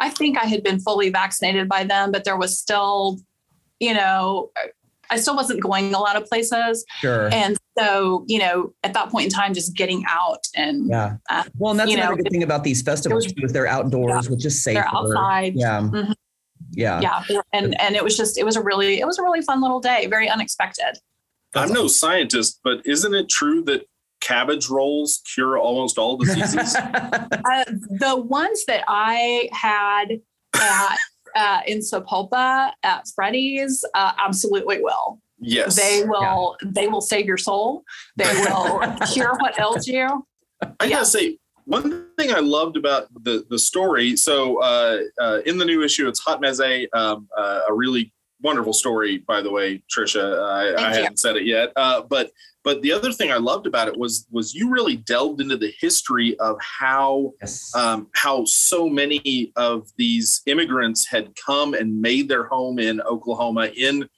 i 0.00 0.08
think 0.10 0.36
i 0.36 0.46
had 0.46 0.62
been 0.62 0.80
fully 0.80 1.10
vaccinated 1.10 1.68
by 1.68 1.84
then 1.84 2.10
but 2.10 2.24
there 2.24 2.36
was 2.36 2.58
still 2.58 3.20
you 3.82 3.92
know 3.92 4.50
i 5.10 5.16
still 5.16 5.36
wasn't 5.36 5.60
going 5.60 5.92
a 5.92 5.98
lot 5.98 6.16
of 6.16 6.24
places 6.26 6.84
Sure. 7.00 7.28
and 7.34 7.56
so, 7.78 8.24
you 8.28 8.38
know, 8.38 8.74
at 8.84 8.92
that 8.92 9.08
point 9.08 9.24
in 9.24 9.30
time, 9.30 9.54
just 9.54 9.74
getting 9.74 10.04
out 10.06 10.46
and 10.54 10.90
Yeah. 10.90 11.16
Uh, 11.30 11.44
Well, 11.56 11.70
and 11.70 11.80
that's 11.80 11.90
another 11.90 12.10
know, 12.10 12.16
good 12.22 12.30
thing 12.30 12.42
about 12.42 12.64
these 12.64 12.82
festivals 12.82 13.24
was- 13.24 13.32
too, 13.32 13.46
is 13.46 13.52
they're 13.54 13.66
outdoors, 13.66 14.28
which 14.28 14.44
is 14.44 14.62
safer. 14.62 14.74
they're 14.80 14.94
outside. 14.94 15.54
Yeah. 15.56 15.80
Mhm. 15.80 16.12
Yeah. 16.72 17.00
Yeah. 17.00 17.40
And 17.54 17.80
and 17.80 17.96
it 17.96 18.04
was 18.04 18.14
just 18.14 18.36
it 18.36 18.44
was 18.44 18.56
a 18.56 18.62
really 18.62 19.00
it 19.00 19.06
was 19.06 19.18
a 19.18 19.22
really 19.22 19.40
fun 19.40 19.62
little 19.62 19.80
day, 19.80 20.06
very 20.06 20.28
unexpected. 20.28 20.98
I'm 21.54 21.72
no 21.72 21.88
scientist, 21.88 22.60
but 22.62 22.84
isn't 22.86 23.14
it 23.14 23.30
true 23.30 23.62
that 23.64 23.86
cabbage 24.20 24.68
rolls 24.68 25.22
cure 25.34 25.56
almost 25.58 25.96
all 25.96 26.18
diseases? 26.18 26.76
Uh, 26.86 27.64
the 28.04 28.16
ones 28.16 28.64
that 28.66 28.84
I 28.86 29.48
had 29.52 30.20
at 30.54 30.98
uh, 31.34 31.60
in 31.66 31.78
Sapulpa 31.78 32.72
at 32.82 33.08
Freddie's 33.14 33.84
uh, 33.94 34.12
absolutely 34.18 34.82
will. 34.82 35.20
yes. 35.38 35.76
They 35.76 36.04
will 36.04 36.56
they 36.64 36.88
will 36.88 37.00
save 37.00 37.26
your 37.26 37.38
soul. 37.38 37.84
They 38.16 38.24
will 38.24 38.80
cure 39.12 39.34
what 39.38 39.58
ails 39.58 39.86
you. 39.86 40.26
I 40.62 40.84
yeah. 40.84 40.88
gotta 40.88 41.06
say, 41.06 41.38
one 41.64 42.08
thing 42.18 42.32
I 42.32 42.40
loved 42.40 42.76
about 42.76 43.08
the 43.22 43.44
the 43.50 43.58
story. 43.58 44.16
So 44.16 44.58
uh, 44.58 45.00
uh, 45.20 45.40
in 45.46 45.58
the 45.58 45.64
new 45.64 45.82
issue, 45.82 46.08
it's 46.08 46.20
Hot 46.20 46.40
Meze, 46.40 46.86
um, 46.94 47.28
uh, 47.36 47.60
a 47.68 47.74
really 47.74 48.12
wonderful 48.42 48.72
story, 48.72 49.18
by 49.18 49.40
the 49.40 49.50
way, 49.50 49.82
Trisha. 49.94 50.42
I, 50.42 50.70
I 50.70 50.88
you. 50.96 51.02
hadn't 51.02 51.18
said 51.20 51.36
it 51.36 51.44
yet, 51.44 51.72
uh, 51.76 52.02
but 52.02 52.30
but 52.64 52.82
the 52.82 52.92
other 52.92 53.12
thing 53.12 53.32
I 53.32 53.36
loved 53.38 53.66
about 53.66 53.88
it 53.88 53.96
was 53.96 54.26
was 54.30 54.54
you 54.54 54.70
really 54.70 54.96
delved 54.96 55.40
into 55.40 55.56
the 55.56 55.72
history 55.80 56.38
of 56.38 56.56
how 56.60 57.32
Yes. 57.40 57.74
um, 57.74 58.08
how 58.14 58.44
so 58.44 58.88
many 58.88 59.52
of 59.56 59.88
these 59.96 60.42
immigrants 60.46 61.06
had 61.06 61.34
come 61.36 61.74
and 61.74 62.00
made 62.00 62.28
their 62.28 62.44
home 62.44 62.78
in 62.78 63.00
Oklahoma, 63.02 63.70
in 63.76 64.08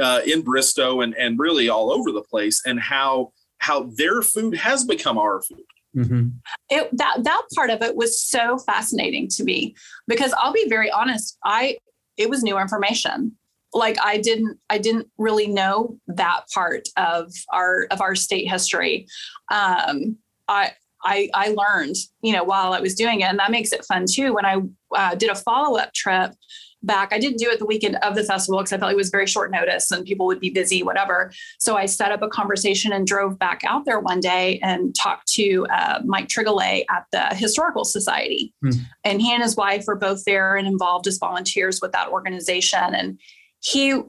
uh, 0.00 0.20
in 0.26 0.42
Bristow, 0.42 1.00
and 1.02 1.14
and 1.16 1.38
really 1.38 1.68
all 1.68 1.92
over 1.92 2.10
the 2.12 2.22
place, 2.22 2.62
and 2.66 2.80
how 2.80 3.32
how 3.58 3.84
their 3.96 4.22
food 4.22 4.56
has 4.56 4.84
become 4.84 5.18
our 5.18 5.42
food. 5.42 5.64
Mhm. 5.94 6.32
it 6.70 6.88
that 6.96 7.22
that 7.22 7.42
part 7.54 7.68
of 7.68 7.82
it 7.82 7.94
was 7.94 8.18
so 8.18 8.56
fascinating 8.56 9.28
to 9.28 9.44
me 9.44 9.74
because 10.08 10.32
I'll 10.38 10.52
be 10.52 10.66
very 10.68 10.90
honest, 10.90 11.36
I 11.44 11.76
it 12.16 12.30
was 12.30 12.42
new 12.42 12.58
information. 12.58 13.36
Like 13.74 13.96
I 14.02 14.18
didn't 14.18 14.58
I 14.70 14.78
didn't 14.78 15.08
really 15.18 15.46
know 15.46 15.98
that 16.08 16.42
part 16.54 16.88
of 16.96 17.32
our 17.52 17.86
of 17.90 18.00
our 18.00 18.14
state 18.14 18.48
history. 18.48 19.06
Um, 19.50 20.18
I 20.48 20.72
I 21.04 21.30
I 21.34 21.54
learned 21.56 21.96
you 22.22 22.32
know 22.32 22.44
while 22.44 22.72
I 22.72 22.80
was 22.80 22.94
doing 22.94 23.20
it, 23.20 23.24
and 23.24 23.38
that 23.38 23.50
makes 23.50 23.72
it 23.72 23.84
fun 23.84 24.04
too. 24.10 24.34
When 24.34 24.44
I 24.44 24.60
uh, 24.94 25.14
did 25.14 25.30
a 25.30 25.34
follow 25.34 25.78
up 25.78 25.92
trip 25.94 26.34
back, 26.82 27.12
I 27.12 27.18
didn't 27.18 27.38
do 27.38 27.48
it 27.48 27.58
the 27.58 27.66
weekend 27.66 27.96
of 27.96 28.14
the 28.14 28.24
festival 28.24 28.58
because 28.58 28.72
I 28.72 28.78
felt 28.78 28.92
it 28.92 28.96
was 28.96 29.10
very 29.10 29.26
short 29.26 29.50
notice 29.50 29.90
and 29.90 30.04
people 30.04 30.26
would 30.26 30.40
be 30.40 30.50
busy, 30.50 30.82
whatever. 30.82 31.32
So 31.58 31.76
I 31.76 31.86
set 31.86 32.12
up 32.12 32.22
a 32.22 32.28
conversation 32.28 32.92
and 32.92 33.06
drove 33.06 33.38
back 33.38 33.60
out 33.64 33.84
there 33.84 34.00
one 34.00 34.20
day 34.20 34.58
and 34.62 34.94
talked 34.94 35.28
to 35.34 35.66
uh, 35.72 36.00
Mike 36.04 36.28
Trigolay 36.28 36.84
at 36.90 37.04
the 37.12 37.34
Historical 37.36 37.84
Society. 37.84 38.52
Hmm. 38.62 38.70
And 39.04 39.22
he 39.22 39.32
and 39.32 39.42
his 39.42 39.56
wife 39.56 39.84
were 39.86 39.96
both 39.96 40.24
there 40.24 40.56
and 40.56 40.66
involved 40.66 41.06
as 41.06 41.18
volunteers 41.18 41.80
with 41.80 41.92
that 41.92 42.08
organization. 42.08 42.94
And 42.94 43.18
he 43.62 44.00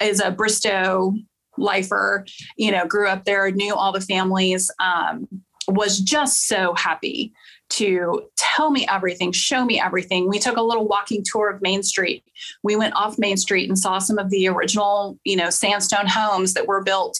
is 0.00 0.20
a 0.20 0.30
Bristow 0.30 1.14
lifer, 1.56 2.24
you 2.56 2.70
know, 2.70 2.86
grew 2.86 3.08
up 3.08 3.24
there, 3.24 3.50
knew 3.50 3.74
all 3.74 3.92
the 3.92 4.00
families, 4.00 4.70
um, 4.80 5.26
was 5.66 5.98
just 5.98 6.46
so 6.46 6.74
happy 6.74 7.32
to 7.70 8.22
tell 8.36 8.70
me 8.70 8.86
everything, 8.88 9.32
show 9.32 9.64
me 9.64 9.78
everything. 9.78 10.28
We 10.28 10.38
took 10.38 10.56
a 10.56 10.62
little 10.62 10.88
walking 10.88 11.22
tour 11.24 11.50
of 11.50 11.60
Main 11.60 11.82
Street. 11.82 12.24
We 12.62 12.76
went 12.76 12.94
off 12.94 13.18
Main 13.18 13.36
Street 13.36 13.68
and 13.68 13.78
saw 13.78 13.98
some 13.98 14.18
of 14.18 14.30
the 14.30 14.48
original, 14.48 15.18
you 15.24 15.36
know, 15.36 15.50
sandstone 15.50 16.06
homes 16.06 16.54
that 16.54 16.66
were 16.66 16.82
built 16.82 17.18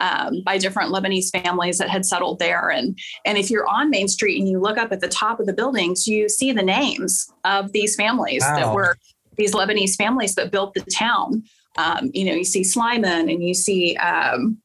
um, 0.00 0.42
by 0.44 0.56
different 0.56 0.92
Lebanese 0.92 1.30
families 1.30 1.76
that 1.78 1.90
had 1.90 2.06
settled 2.06 2.38
there. 2.38 2.70
And 2.70 2.98
and 3.26 3.36
if 3.36 3.50
you're 3.50 3.68
on 3.68 3.90
Main 3.90 4.08
Street 4.08 4.40
and 4.40 4.48
you 4.48 4.58
look 4.58 4.78
up 4.78 4.92
at 4.92 5.00
the 5.00 5.08
top 5.08 5.38
of 5.38 5.46
the 5.46 5.52
buildings, 5.52 6.06
you 6.06 6.28
see 6.28 6.52
the 6.52 6.62
names 6.62 7.30
of 7.44 7.72
these 7.72 7.96
families 7.96 8.40
that 8.40 8.74
were 8.74 8.96
these 9.36 9.54
Lebanese 9.54 9.96
families 9.96 10.34
that 10.34 10.50
built 10.50 10.74
the 10.74 10.84
town. 10.92 11.42
Um, 11.78 12.10
you 12.12 12.24
know, 12.24 12.32
you 12.32 12.44
see 12.44 12.62
Slyman 12.62 13.32
and 13.32 13.42
you 13.42 13.54
see 13.54 13.96
um, 13.96 14.58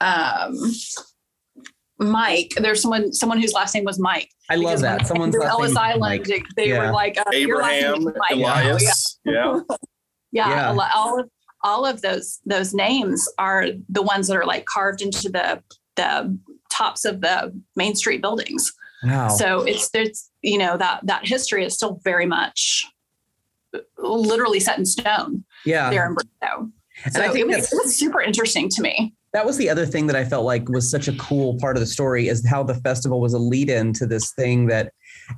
um, 0.00 0.54
Mike. 1.98 2.52
There's 2.56 2.82
someone 2.82 3.12
someone 3.12 3.40
whose 3.40 3.52
last 3.52 3.74
name 3.74 3.84
was 3.84 3.98
Mike. 3.98 4.28
I 4.48 4.56
love 4.56 4.80
that. 4.80 4.98
when 4.98 5.06
Someone's 5.06 5.34
through 5.34 5.42
last 5.44 5.52
Ellis 5.52 5.68
name 5.70 5.78
Island, 5.78 6.00
Mike. 6.00 6.24
they, 6.24 6.42
they 6.56 6.68
Yeah. 6.70 6.86
were 6.86 6.92
like 6.92 7.18
uh, 7.18 7.30
your 7.32 7.58
last 7.62 7.70
name 7.70 7.84
Abraham, 7.84 8.08
is 8.08 8.14
Mike. 8.18 8.32
Elias, 8.32 9.18
yeah. 9.24 9.60
Yeah, 10.32 10.48
Yeah. 10.48 10.72
a 10.72 10.88
all 10.96 11.20
of 11.20 11.30
all 11.62 11.84
of 11.86 12.00
those 12.02 12.40
those 12.46 12.72
names 12.72 13.28
are 13.38 13.66
the 13.88 14.02
ones 14.02 14.28
that 14.28 14.36
are 14.36 14.46
like 14.46 14.64
carved 14.64 15.02
into 15.02 15.28
the 15.28 15.62
the 15.96 16.38
tops 16.70 17.04
of 17.04 17.20
the 17.20 17.52
Main 17.76 17.94
Street 17.94 18.22
buildings. 18.22 18.72
Wow. 19.04 19.28
So 19.28 19.62
it's 19.62 19.90
there's 19.90 20.30
you 20.42 20.58
know 20.58 20.76
that 20.78 21.00
that 21.04 21.26
history 21.28 21.64
is 21.64 21.74
still 21.74 22.00
very 22.02 22.26
much 22.26 22.86
literally 23.98 24.60
set 24.60 24.78
in 24.78 24.86
stone 24.86 25.44
yeah. 25.64 25.90
there 25.90 26.06
in 26.06 26.14
Bristow. 26.14 26.70
And 27.04 27.14
So 27.14 27.22
I 27.22 27.28
think 27.28 27.50
it 27.50 27.56
was, 27.56 27.72
it 27.72 27.78
was 27.82 27.96
super 27.96 28.20
interesting 28.20 28.68
to 28.70 28.82
me. 28.82 29.14
That 29.32 29.46
was 29.46 29.56
the 29.56 29.70
other 29.70 29.86
thing 29.86 30.06
that 30.08 30.16
I 30.16 30.24
felt 30.24 30.44
like 30.44 30.68
was 30.68 30.90
such 30.90 31.06
a 31.06 31.12
cool 31.16 31.56
part 31.58 31.76
of 31.76 31.80
the 31.80 31.86
story 31.86 32.28
is 32.28 32.46
how 32.46 32.62
the 32.62 32.74
festival 32.74 33.20
was 33.20 33.32
a 33.32 33.38
lead 33.38 33.70
in 33.70 33.92
to 33.94 34.06
this 34.06 34.32
thing 34.32 34.66
that 34.66 34.92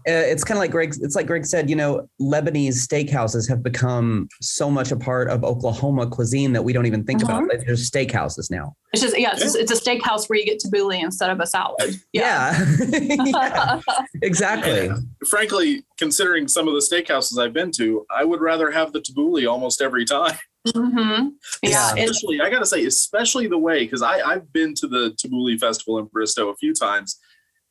uh, 0.09 0.25
it's 0.25 0.45
kind 0.45 0.57
of 0.57 0.61
like 0.61 0.71
Greg. 0.71 0.95
It's 1.01 1.15
like 1.15 1.27
Greg 1.27 1.45
said, 1.45 1.69
you 1.69 1.77
know, 1.77 2.09
Lebanese 2.21 2.87
steakhouses 2.87 3.49
have 3.49 3.63
become 3.63 4.29
so 4.41 4.71
much 4.71 4.91
a 4.91 4.97
part 4.97 5.29
of 5.29 5.45
Oklahoma 5.45 6.07
cuisine 6.07 6.53
that 6.55 6.63
we 6.63 6.73
don't 6.73 6.87
even 6.87 7.05
think 7.05 7.23
about. 7.23 7.45
They're 7.49 7.75
just 7.75 7.93
steakhouses 7.93 8.51
now. 8.51 8.75
It's 8.93 9.03
just 9.03 9.19
yeah, 9.19 9.33
it's, 9.35 9.55
it's 9.55 9.71
a 9.71 9.75
steakhouse 9.75 10.29
where 10.29 10.39
you 10.39 10.47
get 10.47 10.61
tabbouleh 10.61 11.03
instead 11.03 11.31
of 11.31 11.41
a 11.41 11.47
salad. 11.47 11.97
Yeah, 12.13 12.59
Yeah, 12.83 13.81
exactly. 14.23 14.91
Frankly, 15.29 15.85
considering 15.99 16.47
some 16.49 16.69
of 16.69 16.75
the 16.75 16.81
steakhouses 16.81 17.43
I've 17.43 17.53
been 17.53 17.71
to, 17.73 18.05
I 18.11 18.25
would 18.25 18.41
rather 18.41 18.71
have 18.71 18.93
the 18.93 19.01
tabbouleh 19.01 19.51
almost 19.51 19.81
every 19.81 20.05
time. 20.05 20.37
Hmm 20.71 21.29
Yeah, 21.63 21.95
especially 21.95 22.41
I 22.41 22.51
gotta 22.51 22.67
say, 22.67 22.85
especially 22.85 23.49
the 23.49 23.59
way 23.59 23.85
because 23.85 24.03
I 24.03 24.21
I've 24.21 24.53
been 24.53 24.75
to 24.75 24.87
the 24.87 25.17
Tabbouleh 25.21 25.59
Festival 25.59 25.99
in 25.99 26.07
Bristow 26.07 26.51
a 26.51 26.57
few 26.57 26.73
times, 26.73 27.19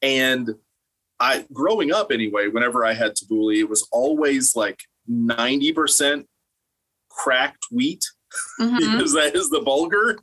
and 0.01 0.49
I 1.19 1.45
growing 1.53 1.93
up 1.93 2.11
anyway, 2.11 2.47
whenever 2.47 2.83
I 2.85 2.93
had 2.93 3.15
tabbouleh, 3.15 3.59
it 3.59 3.69
was 3.69 3.87
always 3.91 4.55
like 4.55 4.79
ninety 5.07 5.71
percent 5.71 6.27
cracked 7.09 7.65
wheat 7.71 8.03
mhm. 8.59 8.77
because 8.97 9.13
that 9.13 9.35
is 9.35 9.49
the 9.49 9.59
bulgur, 9.59 10.17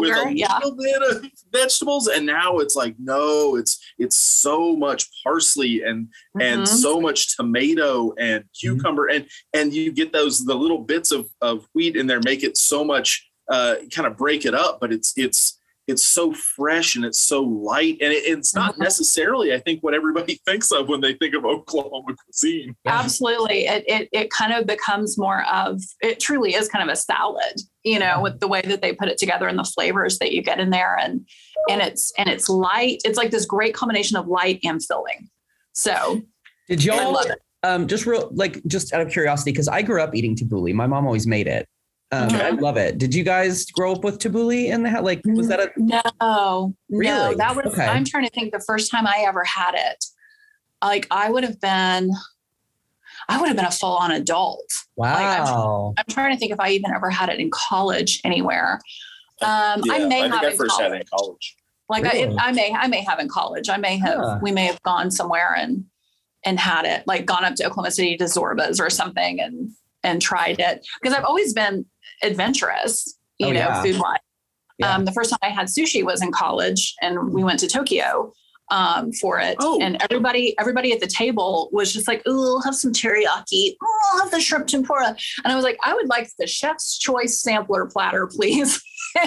with 0.00 0.16
a 0.16 0.32
yeah. 0.34 0.54
little 0.58 0.76
bit 0.76 1.02
of 1.02 1.26
vegetables, 1.52 2.08
and 2.08 2.26
now 2.26 2.58
it's 2.58 2.76
like 2.76 2.94
no, 2.98 3.56
it's 3.56 3.78
it's 3.98 4.16
so 4.16 4.74
much 4.76 5.08
parsley 5.22 5.82
and 5.82 6.08
and 6.40 6.62
Mhm. 6.62 6.68
so 6.68 7.00
much 7.00 7.36
tomato 7.36 8.12
and 8.18 8.44
cucumber 8.58 9.06
and 9.06 9.26
and 9.52 9.72
you 9.72 9.92
get 9.92 10.12
those 10.12 10.44
the 10.44 10.54
little 10.54 10.78
bits 10.78 11.10
of 11.10 11.28
of 11.40 11.66
wheat 11.74 11.96
in 11.96 12.06
there 12.06 12.20
make 12.24 12.42
it 12.42 12.56
so 12.56 12.84
much 12.84 13.28
uh 13.50 13.76
kind 13.94 14.06
of 14.06 14.16
break 14.16 14.44
it 14.44 14.54
up 14.54 14.78
but 14.80 14.92
it's 14.92 15.12
it's 15.16 15.53
it's 15.86 16.04
so 16.04 16.32
fresh 16.32 16.96
and 16.96 17.04
it's 17.04 17.20
so 17.20 17.42
light 17.42 17.98
and 18.00 18.12
it, 18.12 18.24
it's 18.24 18.54
not 18.54 18.74
Mhm. 18.74 18.78
necessarily 18.80 19.52
i 19.52 19.58
think 19.58 19.82
what 19.82 19.92
everybody 19.94 20.40
thinks 20.46 20.70
of 20.72 20.88
when 20.88 21.00
they 21.00 21.12
think 21.14 21.34
of 21.34 21.44
oklahoma 21.44 22.14
cuisine 22.24 22.74
Absolutely. 22.86 23.66
It, 23.66 23.84
it 23.86 24.08
it 24.12 24.30
kind 24.30 24.52
of 24.52 24.66
becomes 24.66 25.18
more 25.18 25.44
of 25.52 25.80
it 26.02 26.20
truly 26.20 26.54
is 26.54 26.68
kind 26.68 26.88
of 26.88 26.92
a 26.92 26.96
salad, 26.96 27.60
you 27.82 27.98
know, 27.98 28.20
with 28.22 28.40
the 28.40 28.48
way 28.48 28.62
that 28.62 28.80
they 28.82 28.92
put 28.92 29.08
it 29.08 29.18
together 29.18 29.46
and 29.48 29.58
the 29.58 29.64
flavors 29.64 30.18
that 30.20 30.32
you 30.32 30.42
get 30.42 30.58
in 30.60 30.70
there 30.70 30.96
and 31.00 31.26
and 31.68 31.80
it's 31.82 32.12
and 32.18 32.28
it's 32.28 32.48
light. 32.48 33.00
It's 33.04 33.16
like 33.18 33.30
this 33.30 33.44
great 33.46 33.74
combination 33.74 34.16
of 34.16 34.26
light 34.26 34.60
and 34.64 34.82
filling. 34.84 35.28
So 35.72 36.22
Did 36.68 36.84
y'all 36.84 37.12
love 37.12 37.26
it. 37.26 37.38
um, 37.62 37.86
just 37.88 38.06
real 38.06 38.30
like 38.32 38.62
just 38.66 38.92
out 38.92 39.00
of 39.00 39.10
curiosity 39.10 39.50
because 39.52 39.68
I 39.68 39.82
grew 39.82 40.00
up 40.02 40.14
eating 40.14 40.36
tabbouleh. 40.36 40.74
My 40.74 40.86
mom 40.86 41.06
always 41.06 41.26
made 41.26 41.46
it. 41.46 41.66
Um, 42.12 42.26
Okay. 42.28 42.46
I 42.46 42.50
love 42.50 42.76
it. 42.76 42.98
Did 42.98 43.14
you 43.14 43.24
guys 43.24 43.66
grow 43.66 43.92
up 43.92 44.04
with 44.04 44.18
tabbouleh 44.18 44.66
in 44.66 44.82
the 44.82 44.90
house? 44.90 45.02
Like, 45.02 45.20
was 45.24 45.48
that 45.48 45.60
a 45.60 45.70
No, 45.76 46.02
no, 46.20 46.74
Really? 46.90 47.34
that 47.36 47.56
was. 47.56 47.66
Okay. 47.66 47.86
I'm 47.86 48.04
trying 48.04 48.24
to 48.24 48.30
think. 48.30 48.52
The 48.52 48.60
first 48.60 48.90
time 48.90 49.06
I 49.06 49.24
ever 49.26 49.42
had 49.44 49.74
it, 49.74 50.04
like 50.82 51.06
I 51.10 51.30
would 51.30 51.42
have 51.44 51.60
been, 51.60 52.10
I 53.28 53.40
would 53.40 53.48
have 53.48 53.56
been 53.56 53.64
a 53.66 53.70
full 53.70 53.96
on 53.96 54.12
adult. 54.12 54.70
wow? 54.96 55.94
I'm 55.96 56.04
trying 56.08 56.32
to 56.34 56.38
think 56.38 56.52
if 56.52 56.60
I 56.60 56.70
even 56.70 56.90
ever 56.92 57.10
had 57.10 57.30
it 57.30 57.40
in 57.40 57.50
college 57.50 58.20
anywhere. 58.24 58.80
Um, 59.42 59.82
I 59.90 60.06
may 60.06 60.28
have 60.28 60.42
in 60.44 60.56
college. 60.68 61.00
in 61.00 61.06
college 61.12 61.56
Like 61.88 62.04
Really? 62.04 62.36
I, 62.38 62.48
I 62.48 62.52
may, 62.52 62.72
I 62.72 62.86
may 62.86 63.02
have 63.02 63.18
in 63.18 63.28
college. 63.28 63.68
I 63.68 63.76
may 63.76 63.96
have. 63.98 64.18
Huh. 64.18 64.38
We 64.42 64.52
may 64.52 64.66
have 64.66 64.80
gone 64.82 65.10
somewhere 65.10 65.54
and 65.56 65.84
and 66.46 66.60
had 66.60 66.84
it. 66.84 67.04
Like 67.06 67.24
gone 67.26 67.44
up 67.44 67.54
to 67.56 67.64
Oklahoma 67.64 67.90
City 67.90 68.16
to 68.18 68.24
Zorba's 68.24 68.78
or 68.78 68.90
something 68.90 69.40
and 69.40 69.70
and 70.04 70.20
tried 70.22 70.60
it 70.60 70.86
because 71.02 71.16
I've 71.16 71.24
always 71.24 71.52
been 71.54 71.86
adventurous. 72.24 73.16
You 73.38 73.48
Oh, 73.48 73.50
know, 73.52 73.58
yeah. 73.58 73.82
food 73.82 73.98
wise. 73.98 74.18
Yeah. 74.78 74.94
Um, 74.94 75.04
the 75.04 75.12
first 75.12 75.30
time 75.30 75.38
I 75.42 75.48
had 75.50 75.66
sushi 75.66 76.04
was 76.04 76.22
in 76.22 76.32
college, 76.32 76.94
and 77.00 77.32
we 77.32 77.44
went 77.44 77.60
to 77.60 77.68
Tokyo 77.68 78.32
um, 78.74 79.12
for 79.12 79.38
it. 79.38 79.56
Oh. 79.60 79.78
And 79.80 79.96
everybody, 80.02 80.54
everybody 80.58 80.92
at 80.92 80.98
the 81.00 81.06
table 81.06 81.68
was 81.72 81.92
just 81.92 82.08
like, 82.08 82.22
"Oh, 82.26 82.56
I'll 82.56 82.62
have 82.62 82.74
some 82.74 82.92
teriyaki. 82.92 83.76
Oh, 83.82 84.00
I'll 84.12 84.22
have 84.22 84.30
the 84.32 84.40
shrimp 84.40 84.66
tempura." 84.66 85.16
And 85.44 85.52
I 85.52 85.54
was 85.54 85.64
like, 85.64 85.78
"I 85.84 85.94
would 85.94 86.08
like 86.08 86.28
the 86.38 86.46
chef's 86.46 86.98
choice 86.98 87.40
sampler 87.40 87.86
platter, 87.86 88.26
please." 88.30 88.82
So 89.16 89.22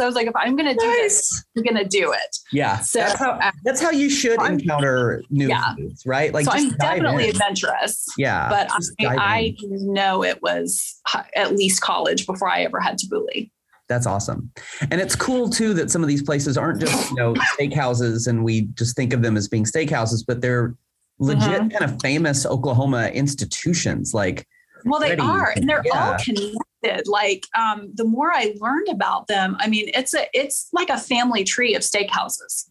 I 0.00 0.06
was 0.06 0.14
like, 0.14 0.26
"If 0.28 0.34
I'm 0.34 0.56
going 0.56 0.68
to 0.74 0.74
do 0.74 0.90
this, 0.92 1.44
I'm 1.56 1.62
going 1.62 1.76
to 1.76 1.84
do 1.84 2.10
it." 2.12 2.36
Yeah, 2.52 2.78
So, 2.78 3.00
that's 3.00 3.18
how 3.18 3.38
that's 3.64 3.80
how 3.80 3.90
you 3.90 4.08
should 4.08 4.38
I'm- 4.38 4.54
encounter 4.54 5.22
new 5.30 5.48
Yeah. 5.48 5.74
foods, 5.76 6.02
right? 6.06 6.32
Like, 6.32 6.46
so 6.46 6.52
just 6.52 6.64
I'm 6.64 6.76
definitely 6.78 7.24
in. 7.24 7.30
adventurous. 7.30 8.06
yeah, 8.16 8.48
But 8.48 8.70
I. 9.06 9.16
I 9.40 9.56
know 9.60 10.24
it 10.24 10.40
was 10.42 11.00
at 11.36 11.54
least 11.54 11.82
college 11.82 12.26
before 12.26 12.48
I 12.48 12.62
ever 12.62 12.80
had 12.80 12.98
tabbouleh. 12.98 13.50
That's 13.90 14.06
awesome. 14.06 14.50
And 14.90 15.00
it's 15.00 15.14
cool 15.16 15.50
too 15.50 15.74
that 15.74 15.90
some 15.90 16.02
of 16.02 16.08
these 16.08 16.22
places 16.22 16.56
aren't 16.56 16.80
just, 16.80 17.10
you 17.10 17.16
know, 17.16 17.34
steakhouses 17.58 18.28
and 18.28 18.42
we 18.44 18.62
just 18.74 18.96
think 18.96 19.12
of 19.12 19.20
them 19.20 19.36
as 19.36 19.48
being 19.48 19.64
steakhouses, 19.64 20.24
but 20.26 20.40
they're 20.40 20.74
legit 21.18 21.60
Mhm. 21.62 21.72
kind 21.78 21.84
of 21.90 22.00
famous 22.00 22.46
Oklahoma 22.46 23.08
institutions. 23.08 24.14
Like, 24.14 24.46
Well, 24.86 25.00
they 25.00 25.10
Ready. 25.10 25.20
are, 25.22 25.52
and 25.56 25.68
they're 25.68 25.82
all 25.92 26.16
connected. 26.24 27.06
Like, 27.08 27.44
um, 27.58 27.90
the 27.94 28.04
more 28.04 28.32
I 28.32 28.54
learned 28.60 28.88
about 28.88 29.26
them, 29.26 29.56
I 29.58 29.68
mean, 29.68 29.90
it's 29.92 30.14
a 30.14 30.26
it's 30.32 30.68
like 30.72 30.88
a 30.88 30.96
family 30.96 31.44
tree 31.44 31.74
of 31.74 31.82
steakhouses. 31.82 32.66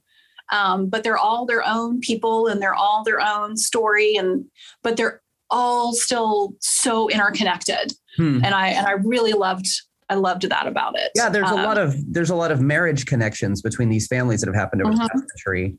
um, 0.52 0.88
but 0.90 1.04
they're 1.04 1.16
all 1.18 1.46
their 1.46 1.64
own 1.68 2.00
people 2.00 2.48
and 2.48 2.60
they're 2.60 2.74
all 2.74 3.04
their 3.04 3.20
own 3.20 3.56
story, 3.56 4.16
and 4.16 4.46
but 4.82 4.98
they're 4.98 5.22
all 5.52 5.94
still 5.94 6.56
so 6.60 7.08
interconnected. 7.10 7.94
Hmm. 8.18 8.44
And 8.44 8.56
I 8.56 8.70
and 8.70 8.88
I 8.88 8.94
really 8.94 9.34
loved 9.34 9.68
I 10.10 10.16
loved 10.16 10.44
that 10.50 10.66
about 10.68 10.98
it. 10.98 11.12
Yeah, 11.16 11.30
there's 11.30 11.50
a 11.52 11.54
Um, 11.54 11.64
lot 11.64 11.78
of 11.78 11.96
there's 12.12 12.30
a 12.32 12.36
lot 12.36 12.52
of 12.52 12.60
marriage 12.62 13.06
connections 13.06 13.62
between 13.62 13.90
these 13.90 14.08
families 14.08 14.42
that 14.42 14.48
have 14.48 14.56
happened 14.56 14.82
over 14.82 14.92
the 14.94 14.98
Mhm. 15.00 15.10
past 15.10 15.24
century. 15.36 15.78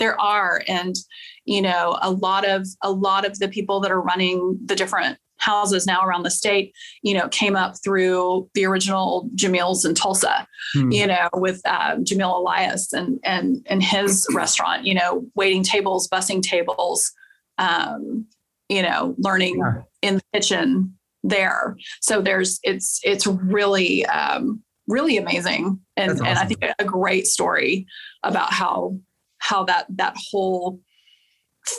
there 0.00 0.20
are 0.20 0.60
and 0.66 0.96
you 1.44 1.62
know 1.62 1.96
a 2.02 2.10
lot 2.10 2.44
of 2.44 2.66
a 2.82 2.90
lot 2.90 3.24
of 3.24 3.38
the 3.38 3.46
people 3.46 3.78
that 3.80 3.92
are 3.92 4.00
running 4.00 4.58
the 4.66 4.74
different 4.74 5.16
houses 5.36 5.86
now 5.86 6.04
around 6.04 6.24
the 6.24 6.30
state 6.32 6.72
you 7.02 7.14
know 7.14 7.28
came 7.28 7.54
up 7.54 7.74
through 7.84 8.48
the 8.54 8.64
original 8.66 9.28
jamil's 9.36 9.84
in 9.84 9.94
tulsa 9.94 10.48
Hmm. 10.72 10.90
you 10.90 11.06
know 11.06 11.28
with 11.34 11.60
um, 11.64 12.04
jamil 12.04 12.34
elias 12.40 12.92
and 12.92 13.20
and 13.24 13.64
and 13.70 13.84
his 13.84 14.26
restaurant 14.34 14.84
you 14.84 14.94
know 14.94 15.24
waiting 15.36 15.62
tables 15.62 16.08
busing 16.08 16.42
tables 16.42 17.12
um 17.58 18.26
you 18.68 18.82
know 18.82 19.14
learning 19.18 19.58
Yeah. 19.58 19.82
in 20.02 20.14
the 20.16 20.22
kitchen 20.34 20.94
there 21.24 21.76
so 22.00 22.20
there's 22.20 22.60
it's 22.62 23.00
it's 23.02 23.26
really 23.26 24.04
um 24.06 24.62
really 24.86 25.16
amazing 25.16 25.80
and 25.96 26.10
That's 26.10 26.20
and 26.20 26.38
i 26.38 26.44
think 26.44 26.62
a 26.78 26.84
great 26.84 27.26
story 27.26 27.86
about 28.22 28.52
how 28.52 28.98
how 29.38 29.64
that 29.64 29.86
that 29.96 30.14
whole 30.30 30.80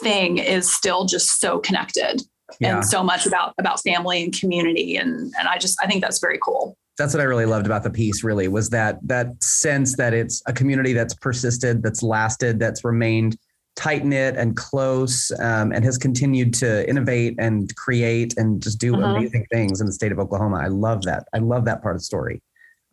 thing 0.02 0.40
is 0.40 0.74
still 0.74 1.06
just 1.06 1.40
so 1.40 1.60
connected 1.60 2.22
Yeah. 2.60 2.78
and 2.78 2.86
so 2.86 3.04
much 3.04 3.28
about 3.28 3.54
about 3.60 3.80
family 3.82 4.24
and 4.24 4.38
community 4.38 4.98
and 4.98 5.32
and 5.38 5.48
i 5.48 5.60
just 5.60 5.78
i 5.82 5.88
think 5.88 6.02
that's 6.02 6.20
very 6.20 6.40
cool 6.44 6.76
that's 6.98 7.14
what 7.14 7.20
I 7.20 7.26
really 7.26 7.46
loved 7.46 7.66
about 7.66 7.84
the 7.84 7.90
piece. 7.90 8.24
Really, 8.24 8.48
was 8.48 8.70
that 8.70 9.00
that 9.04 9.28
sense 9.44 9.98
that 9.98 10.14
it's 10.14 10.42
a 10.48 10.54
community 10.54 10.94
that's 10.94 11.14
persisted, 11.14 11.84
that's 11.84 12.02
lasted, 12.02 12.58
that's 12.58 12.86
remained 12.86 13.38
tight 13.76 14.06
knit 14.06 14.36
and 14.38 14.56
close, 14.56 15.32
um, 15.40 15.72
and 15.72 15.84
has 15.84 15.98
continued 15.98 16.54
to 16.56 16.88
innovate 16.90 17.36
and 17.38 17.76
create 17.76 18.34
and 18.38 18.62
just 18.62 18.80
do 18.80 18.94
Mhm. 18.94 19.18
amazing 19.18 19.46
things 19.52 19.82
in 19.82 19.88
the 19.88 19.94
state 19.94 20.12
of 20.12 20.20
Oklahoma. 20.20 20.58
I 20.64 20.68
love 20.68 21.02
that. 21.04 21.28
I 21.34 21.40
love 21.40 21.66
that 21.66 21.82
part 21.82 21.96
of 21.96 22.02
the 22.02 22.06
story. 22.06 22.42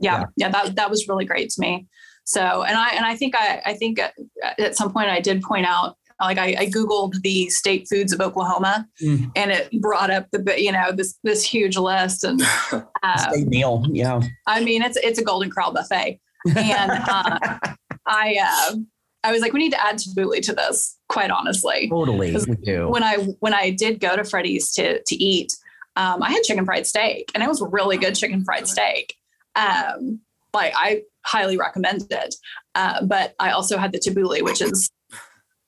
yeah, 0.01 0.25
yeah 0.37 0.49
that 0.51 0.75
that 0.75 0.91
was 0.91 1.07
really 1.09 1.25
great 1.25 1.49
to 1.51 1.61
me 1.61 1.87
so 2.25 2.63
and 2.65 2.77
i 2.77 2.89
and 2.97 3.05
i 3.05 3.15
think 3.15 3.37
i 3.37 3.63
i 3.65 3.73
think 3.75 4.01
at, 4.01 4.13
at 4.59 4.75
some 4.77 4.93
point 4.93 5.09
i 5.09 5.21
did 5.21 5.41
point 5.43 5.65
out 5.67 5.97
like 6.21 6.39
I, 6.39 6.49
I 6.63 6.67
googled 6.67 7.15
the 7.23 7.49
state 7.51 7.87
foods 7.89 8.13
of 8.13 8.21
oklahoma 8.21 8.89
Mm. 9.03 9.31
and 9.37 9.53
it 9.53 9.71
brought 9.81 10.11
up 10.11 10.27
the 10.33 10.41
you 10.61 10.73
know 10.73 10.91
this 10.93 11.17
this 11.23 11.45
huge 11.45 11.77
list 11.77 12.25
and 12.25 12.41
uh, 13.05 13.31
State 13.31 13.47
meal, 13.47 13.85
yeah. 13.93 14.21
i 14.49 14.59
mean 14.65 14.83
it's 14.83 14.97
it's 14.99 15.21
a 15.21 15.25
golden 15.25 15.51
corral 15.51 15.73
buffet 15.73 16.19
and 16.57 16.91
uh, 16.91 17.59
i 18.07 18.37
uh, 18.43 18.77
i 19.25 19.33
was 19.33 19.41
like 19.41 19.53
we 19.53 19.61
need 19.61 19.73
to 19.73 19.85
add 19.85 19.97
tabbouleh 19.97 20.41
to 20.43 20.53
this 20.55 20.97
quite 21.09 21.31
honestly 21.31 21.89
Totally, 21.89 22.35
we 22.35 22.57
do. 22.57 22.89
when 22.89 23.03
I 23.03 23.17
when 23.41 23.55
I 23.55 23.71
did 23.71 24.01
go 24.01 24.17
to 24.17 24.25
Freddie's 24.25 24.73
to 24.75 25.03
to 25.03 25.15
eat, 25.17 25.53
um, 25.97 26.23
I 26.23 26.31
had 26.31 26.43
chicken 26.43 26.65
fried 26.65 26.87
steak, 26.87 27.31
and 27.35 27.43
it 27.43 27.49
was 27.49 27.61
really 27.71 27.99
good 27.99 28.15
chicken 28.15 28.45
fried 28.45 28.67
steak. 28.67 29.15
Um, 29.55 30.21
like 30.55 30.73
I 30.77 31.03
highly 31.25 31.57
recommend 31.59 32.07
it. 32.11 32.35
Uh, 32.75 33.05
but 33.05 33.35
I 33.39 33.51
also 33.51 33.77
had 33.79 33.93
the 33.93 33.99
tabbouleh, 33.99 34.43
which 34.43 34.63
is 34.63 34.91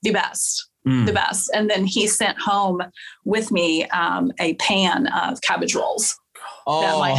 the 0.03 0.11
best, 0.13 0.69
Mm. 0.87 1.07
the 1.07 1.13
best. 1.13 1.51
And 1.55 1.69
then 1.71 1.85
he 1.87 2.07
sent 2.07 2.39
home 2.39 2.81
with 3.25 3.51
me 3.51 3.85
um, 3.87 4.33
a 4.39 4.55
pan 4.55 5.07
of 5.09 5.41
cabbage 5.43 5.75
rolls. 5.75 6.15
that 6.67 6.99
my 6.99 7.13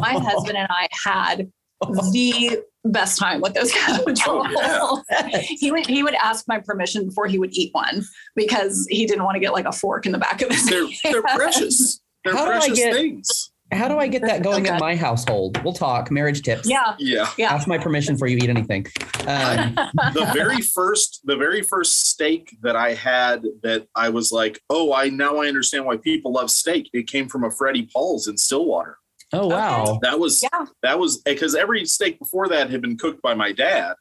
My 0.00 0.12
husband 0.12 0.56
and 0.56 0.68
I 0.70 0.88
had 1.04 1.50
the 2.12 2.62
best 2.84 3.18
time 3.18 3.40
with 3.40 3.54
those 3.54 3.70
cabbage 3.72 4.20
Oh, 4.26 5.02
yeah. 5.10 5.38
he 5.40 5.70
would 5.70 5.86
he 5.86 6.02
would 6.02 6.14
ask 6.14 6.46
my 6.48 6.58
permission 6.58 7.06
before 7.06 7.26
he 7.26 7.38
would 7.38 7.52
eat 7.52 7.72
one 7.74 8.04
because 8.34 8.86
he 8.88 9.06
didn't 9.06 9.24
want 9.24 9.34
to 9.36 9.40
get 9.40 9.52
like 9.52 9.66
a 9.66 9.72
fork 9.72 10.06
in 10.06 10.12
the 10.12 10.18
back 10.18 10.42
of 10.42 10.50
his 10.50 10.64
They're 10.66 10.86
they're 11.12 11.22
precious. 11.22 12.00
They're 12.24 12.34
How 12.36 12.44
do 12.46 12.50
I 12.52 12.58
precious 12.58 12.78
get- 12.78 12.94
things. 12.94 13.50
How 13.70 13.86
do 13.86 13.98
I 13.98 14.08
get 14.08 14.22
that 14.22 14.42
going 14.42 14.64
in 14.64 14.78
my 14.78 14.96
household? 14.96 15.62
We'll 15.62 15.74
talk 15.74 16.10
marriage 16.10 16.40
tips. 16.40 16.66
Yeah, 16.66 16.94
Yeah. 16.98 17.28
yeah. 17.36 17.52
Ask 17.52 17.68
my 17.68 17.76
permission 17.76 18.14
before 18.14 18.28
you 18.28 18.38
eat 18.38 18.48
anything. 18.48 18.86
Um, 19.26 19.74
the 20.14 20.30
very 20.32 20.62
first 20.62 21.20
the 21.24 21.36
very 21.36 21.60
first 21.60 22.08
steak 22.08 22.56
that 22.62 22.76
I 22.76 22.94
had 22.94 23.42
that 23.62 23.86
I 23.94 24.08
was 24.08 24.32
like, 24.32 24.58
oh, 24.70 24.94
I 24.94 25.10
now 25.10 25.36
I 25.42 25.48
understand 25.48 25.84
why 25.84 25.98
people 25.98 26.32
love 26.32 26.50
steak. 26.50 26.88
It 26.94 27.08
came 27.08 27.28
from 27.28 27.44
a 27.44 27.50
Freddie 27.50 27.86
Paul's 27.92 28.26
in 28.26 28.38
Stillwater. 28.38 28.96
Oh 29.32 29.46
wow. 29.48 29.98
That 30.02 30.18
was 30.18 30.42
Yeah. 30.42 30.66
that 30.82 30.98
was 30.98 31.18
because 31.18 31.54
every 31.54 31.84
steak 31.84 32.18
before 32.18 32.48
that 32.48 32.70
had 32.70 32.80
been 32.80 32.96
cooked 32.96 33.22
by 33.22 33.34
my 33.34 33.52
dad, 33.52 33.94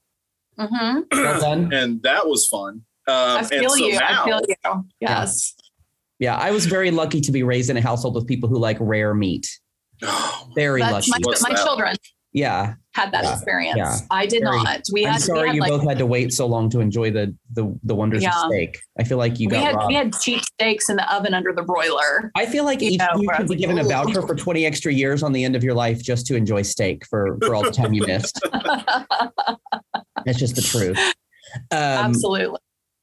hmm 0.58 1.00
Well 1.12 1.70
and 1.74 2.02
that 2.04 2.28
was 2.28 2.48
fun. 2.48 2.84
Um, 3.08 3.38
I 3.40 3.44
feel 3.44 3.70
so 3.70 3.76
you. 3.88 3.94
now, 4.00 4.24
I 4.24 4.26
feel 4.26 4.42
you. 4.48 4.86
Yes. 5.00 5.56
Yeah, 6.20 6.36
I 6.36 6.52
was 6.52 6.66
very 6.66 6.92
lucky 6.92 7.22
to 7.22 7.32
be 7.32 7.44
raised 7.44 7.70
in 7.70 7.78
a 7.78 7.82
household 7.82 8.16
with 8.16 8.26
people 8.28 8.50
who 8.50 8.58
like 8.58 8.78
rare 8.80 9.14
meat. 9.14 9.48
Oh, 10.04 10.50
Very 10.56 10.82
That's 10.82 11.08
lucky. 11.08 11.24
my, 11.24 11.34
my 11.42 11.56
that? 11.56 11.64
children 11.64 11.96
yeah. 12.38 12.74
had 12.94 13.12
that 13.12 13.24
Yeah. 13.24 13.34
experience. 13.34 13.78
Yeah. 13.78 13.98
I 14.10 14.26
did 14.26 14.42
Very- 14.44 14.58
not. 14.64 14.82
We 14.92 15.04
had, 15.04 15.16
I'm 15.16 15.20
sorry 15.20 15.42
we 15.42 15.48
had 15.48 15.56
you 15.56 15.62
like 15.62 15.70
both 15.72 15.84
had 15.88 15.98
to 16.00 16.06
wait 16.06 16.34
so 16.34 16.46
long 16.48 16.70
to 16.72 16.80
enjoy 16.80 17.12
the 17.12 17.36
the, 17.54 17.78
the 17.84 17.94
wonders 17.96 18.24
Yeah. 18.24 18.30
of 18.30 18.50
steak. 18.52 18.78
I 19.00 19.04
feel 19.04 19.18
like 19.20 19.40
you 19.40 19.48
we 19.50 19.52
got 19.56 19.64
had 19.64 19.76
robbed. 19.76 19.88
we 19.88 19.94
had 19.96 20.14
cheap 20.20 20.42
steaks 20.44 20.90
in 20.90 20.96
the 20.96 21.14
oven 21.14 21.34
under 21.34 21.54
the 21.54 21.62
broiler. 21.64 22.32
I 22.36 22.46
feel 22.46 22.64
like 22.66 22.82
you 22.82 22.92
each 22.92 23.00
know, 23.00 23.08
you 23.18 23.30
should 23.36 23.44
be 23.48 23.54
like, 23.54 23.60
given 23.60 23.78
a 23.80 23.84
voucher 23.84 24.22
for 24.22 24.34
20 24.36 24.66
extra 24.66 24.92
years 24.92 25.22
on 25.24 25.32
the 25.34 25.44
end 25.44 25.56
of 25.56 25.64
your 25.64 25.74
life 25.76 26.02
just 26.02 26.26
to 26.28 26.36
enjoy 26.36 26.62
steak 26.64 27.06
for, 27.08 27.38
for 27.46 27.54
all 27.56 27.64
the 27.64 27.72
time 27.72 27.94
you 27.94 28.06
missed. 28.08 28.40
That's 30.26 30.40
just 30.40 30.56
the 30.56 30.62
truth. 30.62 30.98
Um, 31.72 31.78
Absolutely. 32.12 32.60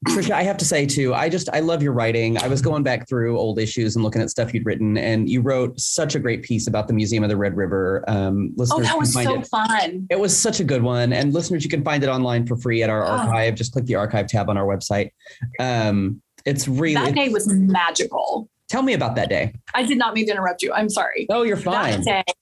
Trisha, 0.09 0.31
I 0.33 0.43
have 0.43 0.57
to 0.59 0.65
say 0.65 0.87
too, 0.87 1.15
I 1.15 1.29
just 1.29 1.49
I 1.53 1.61
love 1.61 1.83
your 1.83 1.93
writing. 1.93 2.37
I 2.39 2.49
was 2.49 2.61
going 2.63 2.83
back 2.83 3.09
through 3.09 3.39
old 3.39 3.59
issues 3.59 3.97
and 3.97 4.05
looking 4.05 4.21
at 4.23 4.31
stuff 4.31 4.53
you'd 4.55 4.67
written, 4.67 4.97
and 4.99 5.29
you 5.29 5.41
wrote 5.41 5.79
such 5.81 6.15
a 6.15 6.19
great 6.19 6.43
piece 6.43 6.67
about 6.67 6.89
the 6.89 6.95
Museum 6.95 7.23
of 7.25 7.31
the 7.31 7.37
Red 7.37 7.57
River. 7.57 8.05
Um, 8.09 8.55
Oh, 8.71 8.81
that 8.81 8.99
was 8.99 9.13
so 9.13 9.41
it. 9.41 9.47
fun. 9.47 10.07
It 10.11 10.19
was 10.19 10.37
such 10.37 10.61
a 10.61 10.65
good 10.65 10.83
one, 10.83 11.13
and 11.13 11.33
listeners, 11.33 11.65
you 11.65 11.71
can 11.71 11.83
find 11.85 12.03
it 12.03 12.09
online 12.09 12.47
for 12.47 12.57
free 12.57 12.83
at 12.83 12.91
our 12.91 13.05
Oh. 13.05 13.09
archive. 13.09 13.55
Just 13.55 13.73
click 13.73 13.87
the 13.87 13.95
archive 13.97 14.27
tab 14.27 14.49
on 14.51 14.57
our 14.57 14.67
website. 14.67 15.11
Um, 15.59 16.21
it's 16.45 16.69
really. 16.69 16.95
That 16.95 17.15
day 17.15 17.29
was 17.31 17.47
magical. 17.49 18.49
tell 18.69 18.83
me 18.83 18.93
about 18.95 19.15
that 19.17 19.29
day. 19.29 19.53
I 19.75 19.85
did 19.85 19.99
not 19.99 20.15
mean 20.15 20.27
to 20.27 20.33
interrupt 20.33 20.63
you. 20.63 20.73
I'm 20.73 20.89
sorry. 20.89 21.27
Oh, 21.31 21.43
you're 21.43 21.57
fine. 21.57 22.03
that 22.03 22.25
day 22.27 22.33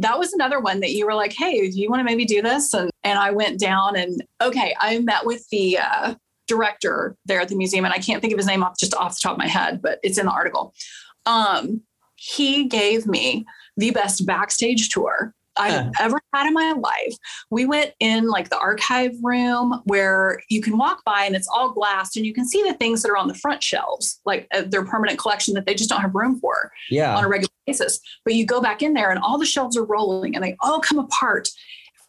that 0.00 0.16
was 0.16 0.32
another 0.32 0.60
one 0.60 0.78
that 0.78 0.92
you 0.92 1.04
were 1.04 1.14
like 1.14 1.32
hey 1.32 1.68
do 1.70 1.80
you 1.80 1.90
want 1.90 1.98
to 1.98 2.04
maybe 2.04 2.24
do 2.24 2.40
this 2.40 2.72
and 2.72 2.88
and 3.02 3.18
i 3.18 3.32
went 3.32 3.58
down 3.58 3.96
and 3.96 4.22
okay 4.40 4.72
i 4.80 4.96
met 5.00 5.26
with 5.26 5.44
the 5.50 5.76
uh, 5.76 6.14
director 6.48 7.16
there 7.26 7.40
at 7.40 7.48
the 7.48 7.56
museum 7.56 7.84
and 7.84 7.94
i 7.94 7.98
can't 7.98 8.20
think 8.20 8.32
of 8.32 8.38
his 8.38 8.46
name 8.46 8.62
off 8.62 8.78
just 8.78 8.94
off 8.94 9.14
the 9.14 9.20
top 9.22 9.32
of 9.32 9.38
my 9.38 9.46
head 9.46 9.80
but 9.80 9.98
it's 10.02 10.18
in 10.18 10.26
the 10.26 10.32
article 10.32 10.74
um 11.26 11.80
he 12.16 12.64
gave 12.64 13.06
me 13.06 13.44
the 13.76 13.90
best 13.92 14.26
backstage 14.26 14.88
tour 14.88 15.32
I've 15.58 15.72
Huh. 15.72 15.90
ever 16.00 16.20
had 16.32 16.46
in 16.46 16.54
my 16.54 16.72
life. 16.72 17.16
We 17.50 17.66
went 17.66 17.92
in 18.00 18.28
like 18.28 18.48
the 18.48 18.58
archive 18.58 19.12
room 19.22 19.82
where 19.84 20.40
you 20.48 20.62
can 20.62 20.78
walk 20.78 21.02
by 21.04 21.24
and 21.24 21.34
it's 21.34 21.48
all 21.48 21.70
glassed 21.70 22.16
and 22.16 22.24
you 22.24 22.32
can 22.32 22.46
see 22.46 22.62
the 22.62 22.74
things 22.74 23.02
that 23.02 23.10
are 23.10 23.16
on 23.16 23.28
the 23.28 23.34
front 23.34 23.62
shelves, 23.62 24.20
like 24.24 24.46
uh, 24.54 24.62
their 24.62 24.84
permanent 24.84 25.18
collection 25.18 25.54
that 25.54 25.66
they 25.66 25.74
just 25.74 25.90
don't 25.90 26.00
have 26.00 26.14
room 26.14 26.38
for 26.40 26.70
yeah. 26.90 27.16
on 27.16 27.24
a 27.24 27.28
regular 27.28 27.50
basis. 27.66 28.00
But 28.24 28.34
you 28.34 28.46
go 28.46 28.60
back 28.60 28.82
in 28.82 28.94
there 28.94 29.10
and 29.10 29.18
all 29.18 29.38
the 29.38 29.46
shelves 29.46 29.76
are 29.76 29.84
rolling 29.84 30.34
and 30.34 30.44
they 30.44 30.56
all 30.60 30.80
come 30.80 30.98
apart. 30.98 31.48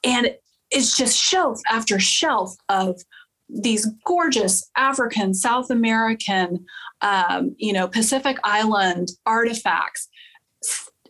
And 0.03 0.35
it's 0.71 0.95
just 0.95 1.17
shelf 1.17 1.59
after 1.69 1.99
shelf 1.99 2.55
of 2.69 3.01
these 3.49 3.87
gorgeous 4.05 4.69
African, 4.77 5.33
South 5.33 5.69
American, 5.69 6.65
um, 7.01 7.55
you 7.57 7.73
know, 7.73 7.87
Pacific 7.87 8.37
Island 8.43 9.09
artifacts. 9.25 10.07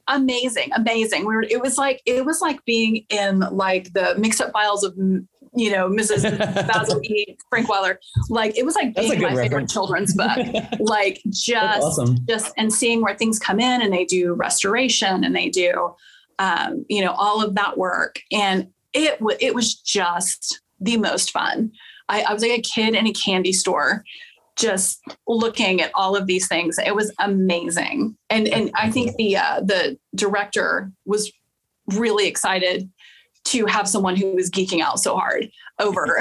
Amazing, 0.08 0.72
amazing. 0.76 1.22
We 1.22 1.36
were, 1.36 1.44
it 1.44 1.62
was 1.62 1.78
like 1.78 2.02
it 2.06 2.26
was 2.26 2.42
like 2.42 2.64
being 2.66 3.06
in 3.10 3.40
like 3.52 3.94
the 3.94 4.16
mixed 4.18 4.42
up 4.42 4.52
files 4.52 4.84
of 4.84 4.96
you 4.98 5.72
know 5.72 5.90
Mrs. 5.90 6.38
Basil 6.68 7.02
E. 7.04 7.38
Frankweiler. 7.54 7.98
Like 8.30 8.58
it 8.58 8.66
was 8.66 8.76
like 8.76 8.96
That's 8.96 9.10
being 9.10 9.22
my 9.22 9.36
favorite 9.36 9.70
children's 9.70 10.16
book. 10.16 10.38
like 10.80 11.22
just 11.30 11.84
awesome. 11.84 12.18
just 12.28 12.54
and 12.58 12.74
seeing 12.74 13.02
where 13.02 13.16
things 13.16 13.38
come 13.38 13.60
in 13.60 13.82
and 13.82 13.94
they 13.94 14.06
do 14.06 14.34
restoration 14.34 15.24
and 15.24 15.36
they 15.36 15.50
do 15.50 15.94
um, 16.40 16.86
you 16.90 17.04
know 17.04 17.12
all 17.12 17.44
of 17.44 17.54
that 17.56 17.78
work 17.78 18.22
and 18.32 18.70
it 18.94 19.20
w- 19.20 19.38
it 19.40 19.54
was 19.54 19.76
just 19.76 20.62
the 20.80 20.98
most 20.98 21.32
fun 21.32 21.72
I, 22.10 22.22
I 22.24 22.34
was 22.34 22.42
like 22.42 22.52
a 22.52 22.62
kid 22.62 22.96
in 22.96 23.08
a 23.08 23.14
candy 23.14 23.54
store 23.54 24.04
just 24.58 25.00
looking 25.26 25.82
at 25.82 25.92
all 25.96 26.18
of 26.18 26.28
these 26.28 26.48
things. 26.48 26.78
It 26.78 26.94
was 26.94 27.14
amazing. 27.20 28.18
And 28.30 28.48
and 28.50 28.72
i 28.76 28.92
think 28.92 29.16
the 29.16 29.38
uh, 29.38 29.62
the 29.62 29.98
director 30.16 30.92
was 31.06 31.32
really 31.96 32.28
excited 32.28 32.90
to 33.46 33.66
have 33.66 33.88
someone 33.88 34.16
who 34.16 34.36
was 34.36 34.50
geeking 34.50 34.82
out 34.82 35.00
so 35.00 35.16
hard 35.16 35.50
over 35.80 36.20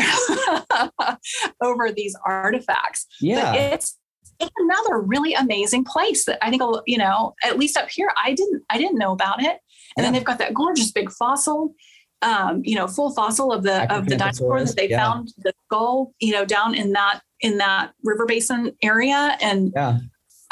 over 1.63 1.91
these 1.91 2.17
artifacts. 2.25 3.07
But 3.21 3.27
Yeah. 3.27 3.55
it's 3.55 3.99
it's 4.41 4.53
another 4.57 5.01
really 5.01 5.35
amazing 5.35 5.85
place 5.85 6.25
that 6.27 6.39
I 6.43 6.51
think 6.51 6.63
you 6.87 6.99
know 6.99 7.35
at 7.43 7.59
least 7.59 7.77
up 7.77 7.89
here 7.91 8.11
I 8.23 8.35
didn't 8.35 8.63
I 8.71 8.79
didn't 8.79 8.99
know 8.99 9.13
about 9.13 9.43
it. 9.43 9.59
And 9.97 10.05
then 10.05 10.13
they've 10.13 10.25
got 10.25 10.39
that 10.39 10.55
gorgeous 10.55 10.93
big 10.93 11.11
fossil 11.11 11.75
um, 12.23 12.63
you 12.65 12.75
know, 12.75 12.87
full 12.87 13.13
fossil 13.15 13.53
of 13.53 13.63
the 13.63 13.93
of 13.95 14.07
the 14.07 14.17
dinosaur 14.17 14.63
that 14.65 14.77
they 14.77 14.89
yeah. 14.89 15.05
found 15.05 15.33
the 15.39 15.53
skull, 15.67 16.13
you 16.21 16.33
know, 16.33 16.45
down 16.45 16.75
in 16.75 16.93
that 16.93 17.21
in 17.41 17.59
that 17.59 17.93
river 18.03 18.27
basin 18.27 18.73
area. 18.83 19.37
And 19.41 19.73
Yeah, 19.75 19.99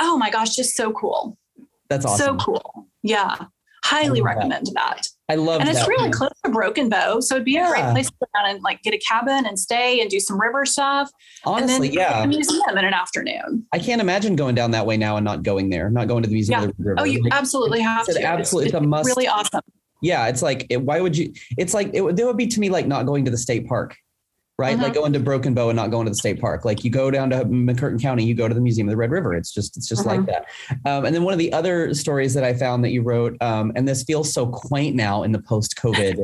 oh 0.00 0.16
my 0.16 0.30
gosh, 0.30 0.54
just 0.54 0.76
so 0.76 0.92
cool. 0.92 1.36
that's 1.88 2.04
awesome. 2.06 2.38
So 2.38 2.44
cool. 2.44 2.88
Yeah. 3.02 3.36
Highly 3.84 4.20
love 4.20 4.26
that. 4.28 4.36
recommend 4.36 4.66
that. 4.74 5.06
I 5.28 5.34
love 5.36 5.60
And 5.60 5.68
it's 5.68 5.86
really 5.88 6.10
close 6.10 6.32
to 6.44 6.50
Broken 6.50 6.88
Bow. 6.88 7.20
So 7.20 7.34
it'd 7.36 7.44
be 7.44 7.56
a 7.56 7.68
great 7.68 7.80
Yeah. 7.80 7.92
place 7.92 8.06
to 8.08 8.14
go 8.20 8.26
down 8.34 8.50
and 8.54 8.62
like 8.62 8.82
get 8.82 8.94
a 8.94 8.98
cabin 8.98 9.46
and 9.46 9.58
stay 9.58 10.00
and 10.00 10.08
do 10.10 10.18
some 10.20 10.40
river 10.40 10.64
stuff. 10.66 11.10
Honestly, 11.44 11.74
and 11.74 11.84
then 11.84 11.92
yeah. 11.92 12.20
the 12.22 12.26
museum 12.28 12.76
in 12.78 12.84
an 12.84 12.94
afternoon. 12.94 13.64
I 13.72 13.78
can't 13.78 14.00
imagine 14.00 14.34
going 14.36 14.54
down 14.56 14.72
that 14.72 14.86
way 14.86 14.96
now 14.96 15.16
and 15.16 15.24
not 15.24 15.42
going 15.44 15.70
there, 15.70 15.88
not 15.90 16.06
going 16.08 16.22
to 16.24 16.28
the 16.28 16.34
museum 16.34 16.62
Yeah. 16.62 16.66
the. 16.78 16.94
Oh, 16.98 17.04
you 17.04 17.22
Like, 17.24 17.32
absolutely 17.34 17.80
have 17.80 18.06
it's 18.08 18.16
to. 18.16 18.20
an 18.20 18.26
absolute- 18.26 18.66
it's 18.66 18.74
a 18.74 18.80
must. 18.80 19.06
really 19.08 19.26
awesome. 19.28 19.62
Yeah, 20.02 20.26
it's 20.28 20.42
like 20.42 20.66
it, 20.70 20.82
why 20.82 21.00
would 21.00 21.16
you? 21.16 21.32
It's 21.56 21.74
like 21.74 21.90
it 21.94 22.00
would. 22.02 22.18
It 22.18 22.24
would 22.24 22.36
be 22.36 22.46
to 22.48 22.60
me 22.60 22.68
like 22.70 22.86
not 22.86 23.06
going 23.06 23.24
to 23.24 23.30
the 23.30 23.38
state 23.38 23.66
park, 23.66 23.96
right? 24.58 24.76
Mhm. 24.76 24.82
Like 24.82 24.94
going 24.94 25.12
to 25.14 25.20
Broken 25.20 25.54
Bow 25.54 25.70
and 25.70 25.76
not 25.76 25.90
going 25.90 26.04
to 26.06 26.10
the 26.10 26.16
state 26.16 26.40
park. 26.40 26.64
Like 26.64 26.84
you 26.84 26.90
go 26.90 27.10
down 27.10 27.30
to 27.30 27.44
McCurtain 27.46 28.00
County, 28.00 28.24
you 28.24 28.34
go 28.34 28.46
to 28.48 28.54
the 28.54 28.60
Museum 28.60 28.86
of 28.88 28.90
the 28.92 28.96
Red 28.96 29.10
River. 29.10 29.34
It's 29.34 29.52
just 29.52 29.76
it's 29.76 29.88
just 29.88 30.04
like 30.04 30.20
Mhm. 30.20 30.26
that. 30.26 30.46
Um, 30.84 31.04
and 31.06 31.14
then 31.14 31.22
one 31.22 31.32
of 31.32 31.38
the 31.38 31.52
other 31.52 31.94
stories 31.94 32.34
that 32.34 32.44
I 32.44 32.52
found 32.52 32.84
that 32.84 32.90
you 32.90 33.02
wrote, 33.02 33.36
um, 33.40 33.72
and 33.74 33.88
this 33.88 34.02
feels 34.04 34.32
so 34.32 34.46
quaint 34.46 34.96
now 34.96 35.22
in 35.22 35.32
the 35.32 35.40
post-COVID 35.40 36.20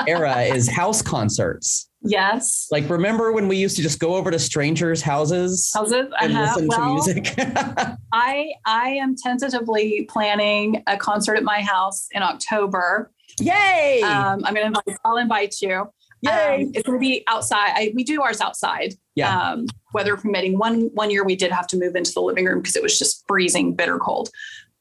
era, 0.08 0.40
is 0.42 0.68
house 0.68 1.02
concerts. 1.02 1.89
Yes. 2.02 2.66
Like 2.70 2.88
remember 2.88 3.32
when 3.32 3.46
we 3.48 3.56
used 3.56 3.76
to 3.76 3.82
just 3.82 3.98
go 3.98 4.14
over 4.14 4.30
to 4.30 4.38
strangers' 4.38 5.02
houses 5.02 5.70
How's 5.74 5.92
it? 5.92 6.08
and 6.20 6.32
Uh-huh. 6.32 6.42
listen 6.42 6.68
Well, 6.68 6.78
to 7.04 7.14
music? 7.14 7.34
I 8.12 8.52
I 8.66 8.90
am 9.00 9.14
tentatively 9.16 10.06
planning 10.10 10.82
a 10.86 10.96
concert 10.96 11.36
at 11.36 11.42
my 11.44 11.60
house 11.60 12.08
in 12.12 12.22
October. 12.22 13.10
Yay! 13.38 14.00
Um, 14.02 14.42
I'm 14.44 14.54
gonna 14.54 14.66
invite. 14.66 14.84
I'll 15.04 15.16
invite 15.18 15.54
you. 15.60 15.90
Yay! 16.22 16.62
Um, 16.64 16.70
it's 16.74 16.86
gonna 16.86 16.98
be 16.98 17.22
outside. 17.28 17.70
I, 17.74 17.92
we 17.94 18.02
do 18.04 18.22
ours 18.22 18.40
outside. 18.40 18.94
Yeah. 19.14 19.34
Um, 19.38 19.66
weather 19.94 20.16
permitting. 20.16 20.58
One 20.58 20.90
one 20.94 21.10
year 21.10 21.24
we 21.24 21.36
did 21.36 21.50
have 21.52 21.66
to 21.68 21.78
move 21.78 21.96
into 21.96 22.12
the 22.12 22.20
living 22.20 22.44
room 22.46 22.60
because 22.60 22.76
it 22.76 22.82
was 22.82 22.98
just 22.98 23.24
freezing, 23.28 23.74
bitter 23.74 23.98
cold. 23.98 24.30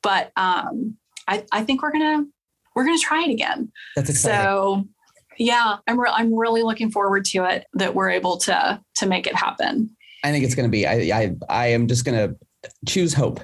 But 0.01 0.31
um, 0.37 0.95
I 1.27 1.45
I 1.51 1.63
think 1.63 1.81
we're 1.81 1.91
gonna 1.91 2.25
we're 2.75 2.85
gonna 2.85 2.97
try 2.97 3.23
it 3.23 3.29
again. 3.29 3.71
That's 3.95 4.09
exciting. 4.09 4.39
So 4.41 4.85
yeah, 5.39 5.77
I'm 5.87 5.99
re- 5.99 6.11
I'm 6.13 6.37
really 6.37 6.61
looking 6.61 6.91
forward 6.91 7.25
to 7.25 7.45
it 7.45 7.65
that 7.73 7.95
we're 7.95 8.09
able 8.09 8.37
to 8.39 8.79
to 8.95 9.05
make 9.07 9.25
it 9.25 9.35
happen. 9.35 9.89
I 10.23 10.31
think 10.31 10.43
it's 10.43 10.53
going 10.53 10.67
to 10.67 10.71
be. 10.71 10.85
I, 10.85 11.17
I 11.17 11.35
I 11.49 11.67
am 11.67 11.87
just 11.87 12.05
going 12.05 12.17
to 12.17 12.35
choose 12.87 13.13
hope. 13.13 13.39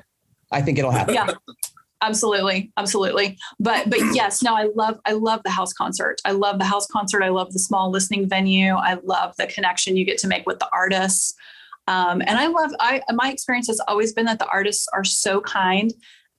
I 0.51 0.62
think 0.62 0.77
it'll 0.77 0.91
happen. 0.91 1.15
Yeah. 1.15 1.29
Absolutely, 2.01 2.71
absolutely. 2.77 3.38
But 3.60 3.89
but 3.89 3.99
yes, 4.13 4.43
no, 4.43 4.53
I 4.53 4.67
love 4.75 4.99
I 5.05 5.13
love 5.13 5.41
the 5.43 5.49
house 5.49 5.73
concert. 5.73 6.21
I 6.25 6.31
love 6.34 6.60
the 6.60 6.65
house 6.65 6.86
concert. 6.86 7.23
I 7.23 7.29
love 7.29 7.51
the 7.53 7.58
small 7.58 7.89
listening 7.89 8.29
venue. 8.29 8.75
I 8.75 8.99
love 9.03 9.34
the 9.38 9.47
connection 9.47 9.95
you 9.95 10.05
get 10.05 10.17
to 10.19 10.27
make 10.27 10.45
with 10.45 10.60
the 10.60 10.67
artists. 10.71 11.34
Um, 11.88 12.21
and 12.21 12.38
I 12.38 12.47
love 12.47 12.71
I 12.79 13.01
my 13.13 13.31
experience 13.31 13.67
has 13.67 13.79
always 13.88 14.13
been 14.13 14.25
that 14.25 14.39
the 14.39 14.47
artists 14.49 14.88
are 14.93 15.05
so 15.05 15.41
kind 15.41 15.93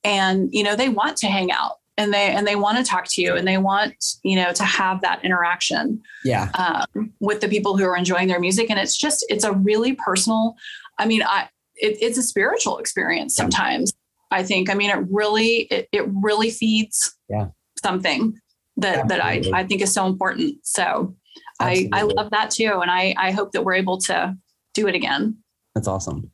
and 0.04 0.50
you 0.52 0.62
know 0.62 0.76
they 0.76 0.90
want 0.90 1.16
to 1.18 1.26
hang 1.26 1.50
out 1.50 1.78
and 1.98 2.12
they 2.12 2.28
and 2.30 2.46
they 2.46 2.56
want 2.56 2.78
to 2.78 2.85
talk 2.85 3.06
to 3.09 3.22
you 3.22 3.35
and 3.37 3.46
they 3.46 3.59
want 3.59 3.94
you 4.22 4.37
know 4.37 4.52
to 4.52 4.64
have 4.64 5.00
that 5.00 5.24
interaction 5.24 6.02
Yeah. 6.24 6.50
um, 6.54 7.12
with 7.20 7.40
the 7.40 7.48
people 7.48 7.76
who 7.76 7.85
are 7.85 7.96
enjoying 7.96 8.28
their 8.28 8.40
music 8.40 8.70
and 8.70 8.78
it's 8.78 8.96
just 8.96 9.24
it's 9.28 9.44
a 9.44 9.52
really 9.52 9.94
personal 9.94 10.54
i 10.98 11.06
mean 11.06 11.22
i 11.22 11.48
it, 11.76 11.96
it's 12.00 12.18
a 12.18 12.22
spiritual 12.22 12.78
experience 12.78 13.35
sometimes 13.35 13.92
i 14.30 14.42
think 14.42 14.70
i 14.70 14.74
mean 14.74 14.90
it 14.90 15.04
really 15.11 15.62
it, 15.70 15.88
it 15.92 16.04
really 16.22 16.50
feeds 16.50 17.14
Yeah. 17.28 17.48
something 17.82 18.38
that 18.78 19.09
that 19.09 19.24
I, 19.24 19.38
Absolutely. 19.38 19.52
I 19.61 19.66
think 19.66 19.82
is 19.82 19.92
so 19.94 20.06
important 20.06 20.56
so 20.62 21.14
I, 21.59 21.88
I 21.94 22.02
love 22.02 22.30
that 22.32 22.50
too 22.50 22.80
and 22.82 22.90
i 22.90 23.14
i 23.16 23.30
hope 23.30 23.52
that 23.52 23.64
we're 23.64 23.74
able 23.74 23.98
to 24.02 24.37
do 24.74 24.87
it 24.88 24.94
again 24.94 25.38
That's 25.76 25.88
awesome. 25.88 26.30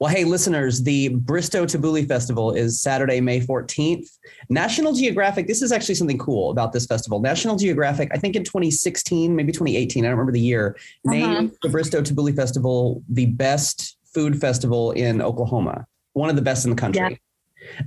Well, 0.00 0.10
hey, 0.10 0.24
listeners, 0.24 0.82
the 0.82 1.08
Bristow 1.08 1.66
Tabouleh 1.66 2.08
Festival 2.08 2.52
is 2.52 2.80
Saturday, 2.80 3.20
May 3.20 3.40
14th. 3.40 4.08
National 4.48 4.94
Geographic, 4.94 5.46
this 5.46 5.60
is 5.60 5.70
actually 5.70 5.96
something 5.96 6.16
cool 6.16 6.50
about 6.50 6.72
this 6.72 6.86
festival. 6.86 7.20
National 7.20 7.56
Geographic, 7.56 8.08
I 8.14 8.16
think 8.16 8.36
in 8.36 8.42
2016, 8.42 9.36
maybe 9.36 9.52
2018, 9.52 10.02
I 10.02 10.08
don't 10.08 10.12
remember 10.12 10.32
the 10.32 10.40
year, 10.40 10.78
named 11.04 11.52
the 11.60 11.68
Bristow 11.68 12.00
Tabouleh 12.00 12.34
Festival 12.34 13.02
the 13.10 13.26
best 13.26 13.98
food 14.14 14.40
festival 14.40 14.92
in 14.92 15.20
Oklahoma, 15.20 15.86
one 16.14 16.30
of 16.30 16.36
the 16.36 16.40
best 16.40 16.64
in 16.64 16.70
the 16.70 16.76
country. 16.76 17.20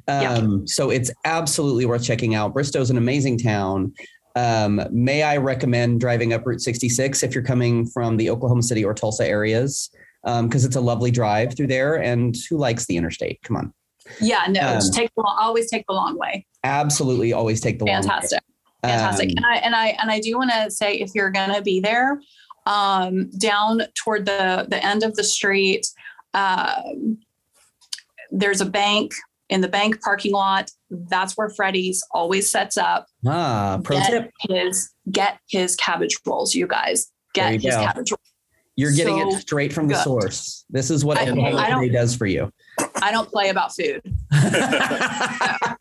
Yeah. 0.07 0.33
Um, 0.33 0.67
So 0.67 0.91
it's 0.91 1.09
absolutely 1.25 1.87
worth 1.87 2.03
checking 2.03 2.35
out. 2.35 2.53
Bristow's 2.53 2.91
an 2.91 2.97
amazing 2.97 3.39
town. 3.39 3.93
Um, 4.35 4.79
may 4.91 5.23
I 5.23 5.37
recommend 5.37 6.01
driving 6.01 6.33
up 6.33 6.45
Route 6.45 6.61
66 6.61 7.23
if 7.23 7.33
you're 7.33 7.43
coming 7.43 7.87
from 7.87 8.15
the 8.17 8.29
Oklahoma 8.29 8.61
City 8.61 8.85
or 8.85 8.93
Tulsa 8.93 9.27
areas? 9.27 9.89
Because 10.23 10.65
it's 10.65 10.75
a 10.75 10.81
lovely 10.81 11.11
drive 11.11 11.55
through 11.55 11.67
there. 11.67 11.95
And 11.95 12.35
who 12.49 12.57
likes 12.57 12.85
the 12.85 12.97
interstate? 12.97 13.41
Come 13.43 13.55
on, 13.55 13.73
yeah 14.21 14.45
no 14.49 14.61
Um, 14.61 14.75
just 14.75 14.93
take 14.93 15.11
the 15.15 15.21
long, 15.21 15.37
always 15.39 15.69
take 15.69 15.85
the 15.87 15.93
long 15.93 16.17
way 16.17 16.45
absolutely, 16.63 17.31
always 17.33 17.61
take 17.61 17.79
the 17.79 17.85
long 17.85 17.95
way. 17.95 18.01
fantastic 18.01 18.39
fantastic 18.81 19.29
Um, 19.29 19.33
and 19.37 19.45
i 19.45 19.55
and 19.57 19.75
i 19.75 19.87
and 20.01 20.11
i 20.11 20.19
do 20.19 20.37
want 20.37 20.51
to 20.51 20.71
say 20.71 20.95
if 20.95 21.11
you're 21.13 21.29
going 21.29 21.53
to 21.53 21.61
be 21.61 21.79
there 21.79 22.19
um 22.65 23.29
down 23.31 23.81
toward 23.95 24.25
the 24.25 24.65
the 24.69 24.83
end 24.83 25.03
of 25.03 25.15
the 25.15 25.23
street 25.23 25.85
um 26.33 27.17
there's 28.31 28.61
a 28.61 28.65
bank 28.65 29.13
in 29.49 29.61
the 29.61 29.67
bank 29.67 30.01
parking 30.01 30.31
lot 30.33 30.69
that's 31.09 31.33
where 31.37 31.49
Freddie's 31.49 32.03
always 32.11 32.49
sets 32.49 32.77
up 32.77 33.07
ah, 33.27 33.79
pro 33.83 33.97
get 33.97 34.09
tip: 34.11 34.31
his 34.49 34.91
get 35.11 35.39
his 35.49 35.75
cabbage 35.75 36.17
rolls 36.25 36.53
you 36.55 36.67
guys 36.67 37.11
get 37.33 37.53
you 37.53 37.59
his 37.59 37.75
go. 37.75 37.83
cabbage 37.83 38.11
rolls 38.11 38.28
you're 38.79 38.93
getting 38.93 39.19
so 39.19 39.37
it 39.37 39.41
straight 39.41 39.73
from 39.73 39.87
the 39.87 40.01
source. 40.01 40.63
This 40.69 40.89
is 40.89 41.03
what 41.03 41.17
I- 41.17 41.29
Oklahoma 41.29 41.85
I 41.85 41.89
does 41.89 42.15
for 42.15 42.25
you. 42.25 42.49
i 43.01 43.11
don't 43.11 43.29
play 43.29 43.49
about 43.49 43.75
food 43.75 44.01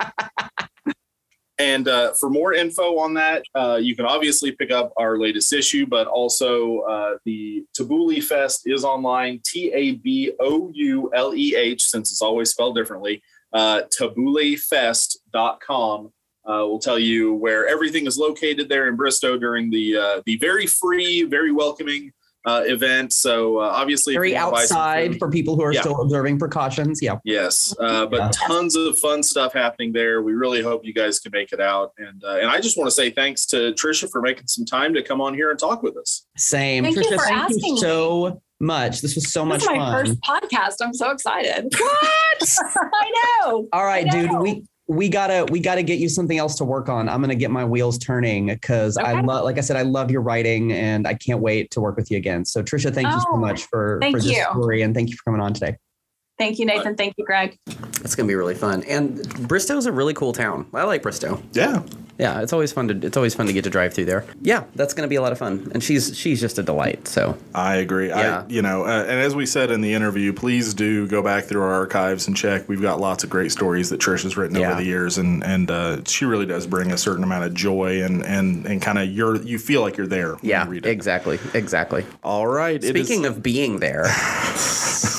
And 1.60 1.88
uh, 1.88 2.14
for 2.14 2.30
more 2.30 2.54
info 2.54 2.98
on 2.98 3.14
that, 3.14 3.42
uh, 3.52 3.80
you 3.82 3.96
can 3.96 4.06
obviously 4.06 4.52
pick 4.52 4.70
up 4.70 4.92
our 4.96 5.18
latest 5.18 5.52
issue, 5.52 5.86
but 5.86 6.06
also 6.06 6.82
uh, 6.82 7.16
the 7.24 7.64
Tabouleh 7.76 8.22
Fest 8.22 8.62
is 8.66 8.84
online. 8.84 9.40
T 9.44 9.72
A 9.74 9.96
B 9.96 10.30
O 10.38 10.70
U 10.72 11.10
L 11.12 11.34
E 11.34 11.56
H, 11.56 11.82
since 11.82 12.12
it's 12.12 12.22
always 12.22 12.50
spelled 12.50 12.76
differently. 12.76 13.20
Uh, 13.52 13.80
taboulehfest.com 13.98 16.12
uh, 16.48 16.52
will 16.64 16.78
tell 16.78 16.98
you 16.98 17.34
where 17.34 17.66
everything 17.66 18.06
is 18.06 18.16
located 18.16 18.68
there 18.68 18.88
in 18.88 18.94
Bristow 18.94 19.36
during 19.36 19.68
the 19.68 19.96
uh, 19.96 20.22
the 20.26 20.36
very 20.36 20.66
free, 20.66 21.24
very 21.24 21.50
welcoming 21.50 22.12
uh, 22.48 22.62
event. 22.66 23.12
So 23.12 23.58
uh, 23.58 23.64
obviously, 23.80 24.14
Very 24.14 24.30
you 24.30 24.36
wanna 24.36 24.50
buy 24.52 24.64
some 24.64 24.78
outside 24.78 25.10
food- 25.12 25.18
for 25.18 25.30
people 25.30 25.56
who 25.56 25.62
are 25.62 25.72
Yeah. 25.72 25.80
still 25.82 26.00
observing 26.00 26.38
precautions. 26.38 27.00
Yeah. 27.02 27.16
Yes, 27.24 27.74
uh, 27.80 28.06
but 28.06 28.18
Yeah. 28.20 28.30
tons 28.32 28.74
of 28.76 28.98
fun 28.98 29.22
stuff 29.22 29.52
happening 29.52 29.92
there. 29.92 30.22
We 30.22 30.32
really 30.32 30.62
hope 30.62 30.84
you 30.84 30.94
guys 30.94 31.18
can 31.20 31.32
make 31.32 31.52
it 31.52 31.60
out, 31.60 31.92
and 31.98 32.22
uh, 32.24 32.38
and 32.40 32.48
I 32.48 32.60
just 32.60 32.76
want 32.78 32.88
to 32.88 32.92
say 33.00 33.10
thanks 33.10 33.44
to 33.46 33.72
Trisha 33.72 34.10
for 34.10 34.20
making 34.22 34.46
some 34.46 34.64
time 34.64 34.94
to 34.94 35.02
come 35.02 35.20
on 35.20 35.34
here 35.34 35.50
and 35.50 35.58
talk 35.58 35.82
with 35.82 35.96
us. 35.96 36.26
Same. 36.36 36.84
Thank 36.84 36.96
you 36.96 37.02
Trisha, 37.02 37.16
for 37.16 37.24
thank 37.24 37.38
asking 37.50 37.64
you 37.66 37.74
me. 37.74 37.80
so 37.80 38.42
much. 38.60 39.00
This 39.02 39.14
was 39.14 39.30
so 39.32 39.44
much 39.44 39.60
this 39.60 39.64
is 39.64 39.68
my 39.70 39.78
fun. 39.78 40.06
first 40.06 40.20
podcast 40.22 40.74
i'm 40.84 40.92
so 40.92 41.10
excited 41.12 41.72
What? 41.78 42.58
i 42.76 43.12
know 43.44 43.68
All 43.72 43.84
right, 43.84 44.04
I 44.06 44.10
dude. 44.10 44.32
We 44.40 44.64
we 44.88 45.10
gotta 45.10 45.44
we 45.50 45.60
gotta 45.60 45.82
get 45.82 45.98
you 45.98 46.08
something 46.08 46.38
else 46.38 46.56
to 46.56 46.64
work 46.64 46.88
on. 46.88 47.08
I'm 47.08 47.20
gonna 47.20 47.34
get 47.34 47.50
my 47.50 47.64
wheels 47.64 47.98
turning 47.98 48.46
because 48.46 48.96
I 48.96 49.20
love, 49.20 49.44
like 49.44 49.58
I 49.58 49.60
said, 49.60 49.76
I 49.76 49.82
love 49.82 50.10
your 50.10 50.22
writing, 50.22 50.72
and 50.72 51.06
I 51.06 51.12
can't 51.12 51.40
wait 51.40 51.70
to 51.72 51.80
work 51.80 51.96
with 51.96 52.10
you 52.10 52.16
again. 52.16 52.46
So, 52.46 52.62
Trisha, 52.62 52.92
thank 52.92 53.12
you 53.14 53.20
so 53.20 53.26
Oh, 53.32 53.36
much 53.36 53.64
for 53.66 54.00
for 54.10 54.18
this 54.18 54.38
you. 54.38 54.44
story, 54.50 54.80
and 54.82 54.94
thank 54.94 55.10
you 55.10 55.16
for 55.16 55.24
coming 55.24 55.42
on 55.42 55.52
today. 55.52 55.76
Thank 56.38 56.58
you, 56.58 56.66
Nathan. 56.66 56.94
Thank 56.96 57.14
you, 57.18 57.24
Greg. 57.24 57.58
It's 58.04 58.14
gonna 58.14 58.28
be 58.28 58.34
really 58.36 58.54
fun. 58.54 58.84
And 58.84 59.28
Bristow's 59.48 59.86
a 59.86 59.92
really 59.92 60.14
cool 60.14 60.32
town. 60.32 60.66
I 60.72 60.84
like 60.84 61.02
Bristow. 61.02 61.42
Yeah. 61.52 61.82
Yeah, 62.16 62.40
it's 62.40 62.52
always 62.52 62.72
fun 62.72 62.88
to 62.88 63.06
it's 63.06 63.16
always 63.16 63.34
fun 63.36 63.46
to 63.46 63.52
get 63.52 63.62
to 63.64 63.70
drive 63.70 63.94
through 63.94 64.06
there. 64.06 64.24
Yeah, 64.42 64.64
that's 64.74 64.92
gonna 64.92 65.06
be 65.08 65.14
a 65.16 65.22
lot 65.22 65.30
of 65.30 65.38
fun. 65.38 65.70
And 65.72 65.82
she's 65.82 66.16
she's 66.18 66.40
just 66.40 66.58
a 66.58 66.64
delight. 66.64 67.06
So 67.06 67.36
I 67.54 67.76
agree. 67.76 68.08
Yeah. 68.08 68.42
I, 68.44 68.50
you 68.52 68.60
know, 68.62 68.84
uh, 68.84 69.02
and 69.08 69.20
as 69.20 69.36
we 69.36 69.46
said 69.46 69.70
in 69.70 69.80
the 69.82 69.94
interview, 69.94 70.32
please 70.32 70.74
do 70.74 71.06
go 71.06 71.22
back 71.22 71.44
through 71.44 71.62
our 71.62 71.72
archives 71.72 72.26
and 72.26 72.36
check. 72.36 72.68
We've 72.68 72.82
got 72.82 72.98
lots 73.00 73.22
of 73.22 73.30
great 73.30 73.52
stories 73.52 73.90
that 73.90 74.00
Trish 74.00 74.24
has 74.24 74.36
written 74.36 74.56
Yeah. 74.56 74.70
over 74.72 74.80
the 74.80 74.86
years, 74.86 75.18
and 75.18 75.44
and 75.44 75.70
uh, 75.70 76.02
she 76.06 76.24
really 76.24 76.46
does 76.46 76.66
bring 76.66 76.90
a 76.92 76.98
certain 76.98 77.22
amount 77.22 77.44
of 77.44 77.54
joy 77.54 78.02
and 78.02 78.24
and 78.24 78.66
and 78.66 78.82
kind 78.82 78.98
of 78.98 79.08
you're 79.08 79.36
you 79.42 79.58
feel 79.58 79.80
like 79.82 79.96
you're 79.96 80.06
there. 80.08 80.34
When 80.34 80.40
yeah, 80.42 80.64
you 80.64 80.70
read 80.70 80.86
it. 80.86 80.90
exactly, 80.90 81.38
exactly. 81.54 82.04
All 82.24 82.46
right. 82.48 82.82
it 82.82 82.96
is- 82.96 83.06
Speaking 83.06 83.26
of 83.26 83.42
being 83.44 83.78
there, 83.78 84.06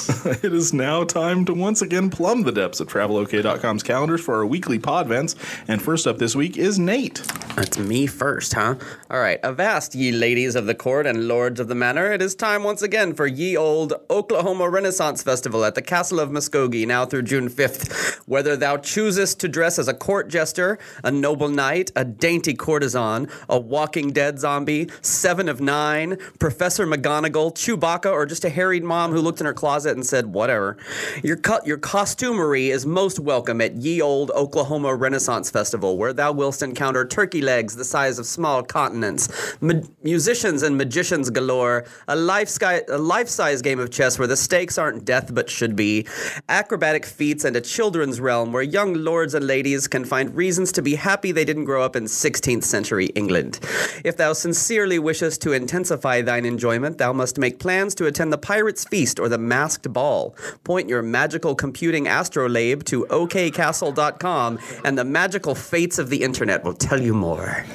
it 0.26 0.54
is 0.54 0.74
now 0.74 1.04
time 1.04 1.46
to 1.46 1.54
once 1.54 1.84
again 1.84 2.10
plumb 2.10 2.42
the 2.42 2.52
depths 2.52 2.80
of 2.80 2.88
TravelOK.com's 2.88 3.84
calendars 3.84 4.22
for 4.22 4.36
our 4.36 4.46
weekly 4.46 4.80
Podvents. 4.80 5.36
And 5.68 5.80
first 5.80 6.08
up 6.08 6.18
this 6.18 6.36
week 6.36 6.58
is 6.58 6.80
Nate. 6.80 7.22
That's 7.56 7.78
me 7.78 8.08
first, 8.08 8.54
huh? 8.54 8.76
All 9.12 9.20
right. 9.20 9.40
Avast, 9.44 9.94
ye 9.94 10.12
ladies 10.12 10.56
of 10.56 10.66
the 10.66 10.74
court 10.74 11.06
and 11.06 11.28
lords 11.28 11.60
of 11.60 11.68
the 11.68 11.76
manor. 11.76 12.12
It 12.12 12.24
is 12.24 12.34
time 12.34 12.64
once 12.64 12.82
again 12.82 13.14
for 13.14 13.28
ye 13.28 13.56
old 13.56 13.94
Oklahoma 14.10 14.68
Renaissance 14.68 15.22
Festival 15.22 15.64
at 15.64 15.76
the 15.76 15.82
Castle 15.82 16.20
of 16.20 16.30
Muskogee, 16.30 16.88
now 16.88 17.06
through 17.06 17.24
June 17.24 17.48
5th. 17.48 18.18
Whether 18.26 18.56
thou 18.56 18.78
choosest 18.78 19.40
to 19.42 19.48
dress 19.48 19.78
as 19.78 19.88
a 19.88 19.94
court 19.94 20.28
jester, 20.30 20.80
a 21.04 21.12
noble 21.12 21.50
knight, 21.50 21.92
a 21.96 22.04
dainty 22.04 22.56
courtesan, 22.56 23.30
a 23.48 23.60
walking 23.60 24.12
dead 24.12 24.40
zombie, 24.40 24.90
seven 25.02 25.48
of 25.48 25.62
nine, 25.62 26.18
Professor 26.40 26.88
McGonagall, 26.88 27.54
Chewbacca, 27.54 28.12
or 28.12 28.26
just 28.26 28.44
a 28.44 28.50
harried 28.50 28.84
mom 28.84 29.12
who 29.12 29.22
looked 29.22 29.40
in 29.40 29.46
her 29.46 29.54
closet 29.54 29.99
and 30.00 30.06
said, 30.06 30.28
whatever. 30.28 30.78
Your, 31.24 31.38
co- 31.38 31.60
your 31.66 31.78
costumery 31.78 32.70
is 32.70 32.86
most 32.86 33.20
welcome 33.20 33.60
at 33.60 33.76
ye 33.76 34.02
old 34.02 34.32
Oklahoma 34.32 34.96
Renaissance 34.96 35.52
Festival, 35.52 35.98
where 35.98 36.14
thou 36.14 36.32
wilt 36.32 36.62
encounter 36.62 37.06
turkey 37.06 37.42
legs 37.42 37.76
the 37.76 37.84
size 37.84 38.18
of 38.18 38.26
small 38.26 38.64
continents, 38.64 39.28
mu- 39.62 39.84
musicians 40.04 40.64
and 40.64 40.78
magicians 40.78 41.30
galore, 41.30 41.86
a 42.08 42.16
life 42.16 42.50
sky, 42.50 42.82
a 42.88 42.98
life-size 42.98 43.62
game 43.62 43.80
of 43.80 43.92
chess 43.92 44.18
where 44.18 44.28
the 44.28 44.38
stakes 44.38 44.78
aren't 44.78 45.06
death 45.06 45.34
but 45.34 45.50
should 45.50 45.76
be, 45.76 46.08
acrobatic 46.48 47.06
feats 47.06 47.44
and 47.44 47.56
a 47.56 47.62
children's 47.62 48.22
realm 48.22 48.54
where 48.54 48.64
young 48.64 48.94
lords 48.94 49.34
and 49.34 49.46
ladies 49.46 49.88
can 49.88 50.06
find 50.06 50.36
reasons 50.36 50.72
to 50.72 50.82
be 50.82 50.96
happy 50.96 51.32
they 51.32 51.46
didn't 51.46 51.66
grow 51.66 51.84
up 51.84 51.96
in 51.96 52.06
16th 52.06 52.64
century 52.64 53.08
England. 53.16 53.60
If 54.06 54.18
thou 54.18 54.34
sincerely 54.34 54.98
wishest 54.98 55.42
to 55.42 55.52
intensify 55.52 56.22
thine 56.22 56.46
enjoyment, 56.46 56.98
thou 56.98 57.14
must 57.14 57.38
make 57.38 57.60
plans 57.60 57.94
to 57.96 58.06
attend 58.06 58.32
the 58.32 58.38
Pirates' 58.38 58.86
Feast 58.86 59.20
or 59.20 59.28
the 59.30 59.38
Masked 59.38 59.89
Ball. 59.90 60.36
Point 60.64 60.90
your 60.90 61.02
magical 61.02 61.56
computing 61.56 62.08
astrolabe 62.08 62.84
to 62.86 63.06
okcastle.com 63.06 64.60
and 64.84 64.98
the 64.98 65.06
magical 65.06 65.56
fates 65.56 66.00
of 66.00 66.10
the 66.10 66.24
internet 66.24 66.64
will 66.64 66.74
tell 66.74 67.02
you 67.02 67.14
more. 67.14 67.66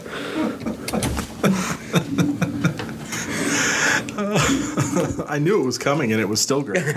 I 5.29 5.38
knew 5.38 5.61
it 5.61 5.64
was 5.64 5.79
coming 5.79 6.12
and 6.12 6.21
it 6.21 6.29
was 6.29 6.40
still 6.40 6.62
great. 6.62 6.85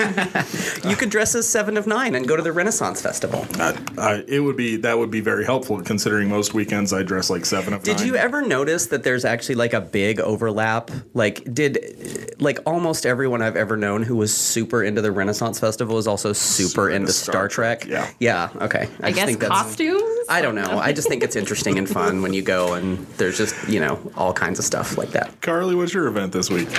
You 0.87 0.95
could 0.95 1.09
dress 1.09 1.35
as 1.35 1.47
seven 1.47 1.75
of 1.75 1.85
nine 1.87 2.15
and 2.15 2.27
go 2.27 2.35
to 2.37 2.41
the 2.41 2.51
Renaissance 2.53 3.01
Festival. 3.01 3.45
uh, 3.59 3.73
uh, 3.97 4.21
it 4.27 4.39
would 4.39 4.55
be 4.55 4.77
that 4.77 4.97
would 4.97 5.11
be 5.11 5.19
very 5.19 5.43
helpful 5.43 5.81
considering 5.81 6.29
most 6.29 6.53
weekends 6.53 6.93
I 6.93 7.03
dress 7.03 7.29
like 7.29 7.45
seven 7.45 7.73
of 7.73 7.83
Did 7.83 7.97
nine. 7.97 8.07
you 8.07 8.15
ever 8.15 8.41
notice 8.41 8.87
that 8.87 9.03
there's 9.03 9.25
actually 9.25 9.55
like 9.55 9.73
a 9.73 9.81
big 9.81 10.19
overlap? 10.21 10.91
Like, 11.13 11.43
did 11.53 12.35
like 12.39 12.59
almost 12.65 13.05
everyone 13.05 13.41
I've 13.41 13.55
ever 13.57 13.75
known 13.75 14.03
who 14.03 14.15
was 14.15 14.35
super 14.35 14.83
into 14.83 15.01
the 15.01 15.11
Renaissance 15.11 15.59
Festival 15.59 15.97
is 15.97 16.07
also 16.07 16.31
super, 16.33 16.89
into 16.89 17.11
Star, 17.11 17.47
Trek? 17.47 17.85
Yeah. 17.85 18.09
Yeah. 18.19 18.49
Okay. 18.61 18.87
I, 19.01 19.09
just 19.11 19.15
guess 19.15 19.25
think 19.25 19.39
that's- 19.41 19.61
costumes. 19.63 20.03
I 20.29 20.41
don't 20.41 20.55
know. 20.55 20.79
I 20.79 20.93
just 20.93 21.07
think 21.09 21.23
it's 21.23 21.35
interesting 21.35 21.77
and 21.77 21.89
fun 21.89 22.21
when 22.21 22.33
you 22.33 22.41
go 22.41 22.73
and 22.73 23.05
there's 23.17 23.37
just 23.37 23.55
you 23.67 23.79
know 23.79 23.99
all 24.15 24.33
kinds 24.33 24.59
of 24.59 24.65
stuff 24.65 24.97
like 24.97 25.09
that. 25.11 25.41
Carly, 25.41 25.75
what's 25.75 25.93
your 25.93 26.07
event 26.07 26.31
this 26.33 26.49
week? 26.49 26.69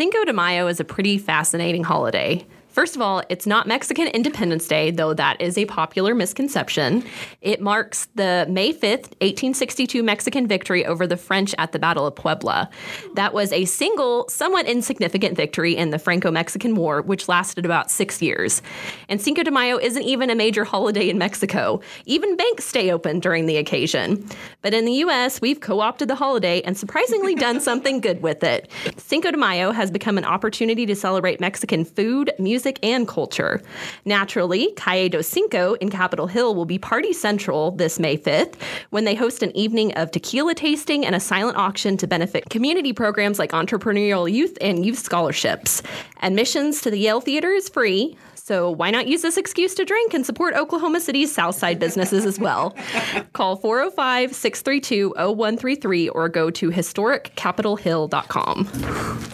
Cinco 0.00 0.24
de 0.24 0.32
Mayo 0.32 0.66
is 0.66 0.80
a 0.80 0.84
pretty 0.84 1.18
fascinating 1.18 1.84
holiday. 1.84 2.46
First 2.70 2.94
of 2.94 3.02
all, 3.02 3.22
it's 3.28 3.46
not 3.46 3.66
Mexican 3.66 4.06
Independence 4.06 4.68
Day, 4.68 4.92
though 4.92 5.12
that 5.14 5.40
is 5.40 5.58
a 5.58 5.64
popular 5.64 6.14
misconception. 6.14 7.04
It 7.40 7.60
marks 7.60 8.06
the 8.14 8.46
May 8.48 8.72
5th, 8.72 9.10
1862 9.20 10.04
Mexican 10.04 10.46
victory 10.46 10.86
over 10.86 11.04
the 11.04 11.16
French 11.16 11.52
at 11.58 11.72
the 11.72 11.80
Battle 11.80 12.06
of 12.06 12.14
Puebla. 12.14 12.70
That 13.16 13.34
was 13.34 13.52
a 13.52 13.64
single, 13.64 14.28
somewhat 14.28 14.66
insignificant 14.66 15.36
victory 15.36 15.76
in 15.76 15.90
the 15.90 15.98
Franco 15.98 16.30
Mexican 16.30 16.76
War, 16.76 17.02
which 17.02 17.28
lasted 17.28 17.64
about 17.64 17.90
six 17.90 18.22
years. 18.22 18.62
And 19.08 19.20
Cinco 19.20 19.42
de 19.42 19.50
Mayo 19.50 19.76
isn't 19.78 20.04
even 20.04 20.30
a 20.30 20.36
major 20.36 20.62
holiday 20.62 21.08
in 21.08 21.18
Mexico. 21.18 21.80
Even 22.06 22.36
banks 22.36 22.64
stay 22.66 22.92
open 22.92 23.18
during 23.18 23.46
the 23.46 23.56
occasion. 23.56 24.24
But 24.62 24.74
in 24.74 24.84
the 24.84 24.92
US, 25.04 25.40
we've 25.40 25.60
co 25.60 25.80
opted 25.80 26.06
the 26.06 26.14
holiday 26.14 26.62
and 26.62 26.78
surprisingly 26.78 27.34
done 27.34 27.60
something 27.60 28.00
good 28.00 28.22
with 28.22 28.44
it. 28.44 28.70
Cinco 28.96 29.32
de 29.32 29.36
Mayo 29.36 29.72
has 29.72 29.90
become 29.90 30.18
an 30.18 30.24
opportunity 30.24 30.86
to 30.86 30.94
celebrate 30.94 31.40
Mexican 31.40 31.84
food, 31.84 32.30
music, 32.38 32.59
and 32.82 33.06
culture. 33.06 33.60
Naturally, 34.04 34.72
Calle 34.76 35.08
dos 35.08 35.26
Cinco 35.26 35.74
in 35.74 35.90
Capitol 35.90 36.26
Hill 36.26 36.54
will 36.54 36.64
be 36.64 36.78
party 36.78 37.12
central 37.12 37.70
this 37.72 37.98
May 37.98 38.16
5th 38.16 38.54
when 38.90 39.04
they 39.04 39.14
host 39.14 39.42
an 39.42 39.56
evening 39.56 39.92
of 39.94 40.10
tequila 40.10 40.54
tasting 40.54 41.04
and 41.04 41.14
a 41.14 41.20
silent 41.20 41.56
auction 41.56 41.96
to 41.96 42.06
benefit 42.06 42.50
community 42.50 42.92
programs 42.92 43.38
like 43.38 43.52
entrepreneurial 43.52 44.30
youth 44.30 44.56
and 44.60 44.84
youth 44.84 44.98
scholarships. 44.98 45.82
Admissions 46.22 46.80
to 46.82 46.90
the 46.90 46.98
Yale 46.98 47.20
Theater 47.20 47.50
is 47.50 47.68
free. 47.68 48.16
So 48.50 48.68
why 48.72 48.90
not 48.90 49.06
use 49.06 49.22
this 49.22 49.36
excuse 49.36 49.76
to 49.76 49.84
drink 49.84 50.12
and 50.12 50.26
support 50.26 50.54
Oklahoma 50.56 50.98
City's 50.98 51.32
Southside 51.32 51.78
businesses 51.78 52.26
as 52.26 52.40
well? 52.40 52.74
Call 53.32 53.56
405-632-0133 53.60 56.10
or 56.12 56.28
go 56.28 56.50
to 56.50 56.68
historiccapitolhill.com. 56.70 58.68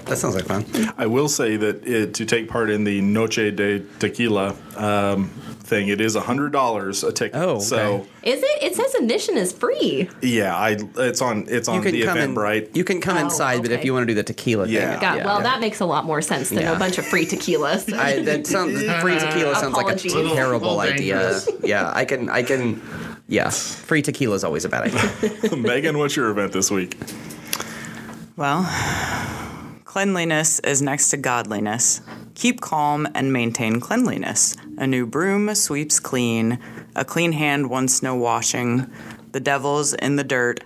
That 0.04 0.18
sounds 0.18 0.34
like 0.34 0.44
fun. 0.44 0.66
I 0.98 1.06
will 1.06 1.28
say 1.28 1.56
that 1.56 1.82
it, 1.86 2.12
to 2.12 2.26
take 2.26 2.50
part 2.50 2.68
in 2.68 2.84
the 2.84 3.00
Noche 3.00 3.36
de 3.36 3.78
Tequila 3.98 4.54
um, 4.76 5.30
thing, 5.30 5.88
it 5.88 6.02
is 6.02 6.14
hundred 6.14 6.52
dollars 6.52 7.02
a 7.02 7.10
ticket. 7.10 7.40
Oh, 7.40 7.54
okay. 7.56 7.64
so 7.64 8.06
Is 8.22 8.40
it? 8.42 8.62
It 8.62 8.74
says 8.76 8.94
admission 8.94 9.36
is 9.36 9.52
free. 9.52 10.08
yeah, 10.22 10.54
I 10.56 10.76
it's 10.98 11.20
on 11.22 11.46
it's 11.48 11.66
on 11.68 11.80
the 11.82 12.02
come 12.04 12.18
in. 12.18 12.34
Eventbrite. 12.34 12.76
You 12.76 12.84
can 12.84 13.00
come 13.00 13.16
Oh, 13.16 13.20
inside, 13.22 13.62
but 13.62 13.72
if 13.72 13.84
you 13.84 13.92
want 13.94 14.02
to 14.04 14.06
do 14.06 14.14
the 14.14 14.22
tequila 14.22 14.68
Yeah. 14.68 14.92
thing, 14.92 15.00
God, 15.00 15.16
yeah, 15.18 15.24
well, 15.24 15.38
yeah. 15.38 15.42
that 15.44 15.60
makes 15.60 15.80
a 15.80 15.86
lot 15.86 16.04
more 16.04 16.20
sense 16.22 16.50
than 16.50 16.58
Yeah. 16.60 16.76
a 16.76 16.78
bunch 16.78 16.98
of 16.98 17.06
free 17.06 17.26
tequilas. 17.26 17.92
I, 17.92 18.20
that 18.22 18.46
sounds 18.46 18.80
free 19.06 19.16
uh, 19.16 19.30
tequila 19.30 19.54
sounds 19.56 19.76
like 19.76 19.96
a 19.96 19.98
terrible 20.34 20.76
Little 20.76 20.80
idea. 20.80 21.40
Yeah, 21.62 21.92
I 21.94 22.04
can, 22.04 22.28
I 22.28 22.42
can. 22.42 22.82
Yeah, 23.28 23.50
free 23.50 24.02
tequila 24.02 24.34
is 24.36 24.44
always 24.44 24.64
a 24.64 24.68
bad 24.68 24.92
idea. 24.92 25.56
Megan, 25.56 25.98
what's 25.98 26.16
your 26.16 26.30
event 26.30 26.52
this 26.52 26.70
week? 26.70 26.96
Well, 28.36 28.64
cleanliness 29.84 30.60
is 30.60 30.82
next 30.82 31.10
to 31.10 31.16
godliness. 31.16 32.02
Keep 32.34 32.60
calm 32.60 33.08
and 33.14 33.32
maintain 33.32 33.80
cleanliness. 33.80 34.56
A 34.78 34.86
new 34.86 35.06
broom 35.06 35.54
sweeps 35.54 35.98
clean. 35.98 36.58
A 36.94 37.04
clean 37.04 37.32
hand 37.32 37.70
wants 37.70 38.02
no 38.02 38.14
washing. 38.14 38.90
The 39.32 39.40
devil's 39.40 39.94
in 39.94 40.16
the 40.16 40.24
dirt. 40.24 40.62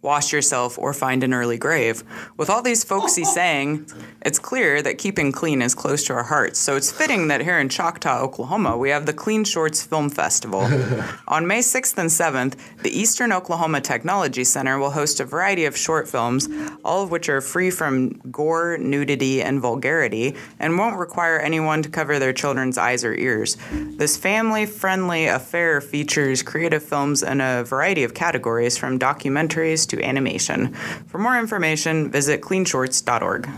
Wash 0.00 0.32
yourself 0.32 0.78
or 0.78 0.94
find 0.94 1.24
an 1.24 1.34
early 1.34 1.58
grave. 1.58 2.04
With 2.36 2.48
all 2.48 2.62
these 2.62 2.84
folksy 2.84 3.24
saying, 3.24 3.90
it's 4.28 4.38
clear 4.38 4.82
that 4.82 4.98
keeping 4.98 5.32
clean 5.32 5.62
is 5.62 5.74
close 5.74 6.04
to 6.04 6.12
our 6.12 6.22
hearts. 6.22 6.58
So 6.58 6.76
it's 6.76 6.92
fitting 6.92 7.28
that 7.28 7.40
here 7.40 7.58
in 7.58 7.70
Choctaw, 7.70 8.20
Oklahoma, 8.20 8.76
we 8.76 8.90
have 8.90 9.06
the 9.06 9.14
Clean 9.14 9.42
Shorts 9.42 9.82
Film 9.82 10.10
Festival. 10.10 10.60
On 11.28 11.46
May 11.46 11.60
6th 11.60 11.96
and 11.96 12.10
7th, 12.10 12.82
the 12.82 12.90
Eastern 12.90 13.32
Oklahoma 13.32 13.80
Technology 13.80 14.44
Center 14.44 14.78
will 14.78 14.90
host 14.90 15.18
a 15.20 15.24
variety 15.24 15.64
of 15.64 15.78
short 15.78 16.06
films, 16.06 16.46
all 16.84 17.04
of 17.04 17.10
which 17.10 17.30
are 17.30 17.40
free 17.40 17.70
from 17.70 18.20
gore, 18.30 18.76
nudity, 18.76 19.40
and 19.40 19.62
vulgarity, 19.62 20.34
and 20.58 20.76
won't 20.76 20.98
require 20.98 21.38
anyone 21.38 21.80
to 21.80 21.88
cover 21.88 22.18
their 22.18 22.34
children's 22.34 22.76
eyes 22.76 23.06
or 23.06 23.14
ears. 23.14 23.56
This 23.72 24.18
family 24.18 24.66
friendly 24.66 25.24
affair 25.24 25.80
features 25.80 26.42
creative 26.42 26.82
films 26.82 27.22
in 27.22 27.40
a 27.40 27.64
variety 27.64 28.04
of 28.04 28.12
categories, 28.12 28.76
from 28.76 28.98
documentaries 28.98 29.88
to 29.88 30.04
animation. 30.04 30.74
For 31.06 31.16
more 31.16 31.38
information, 31.38 32.10
visit 32.10 32.42
cleanshorts.org. 32.42 33.48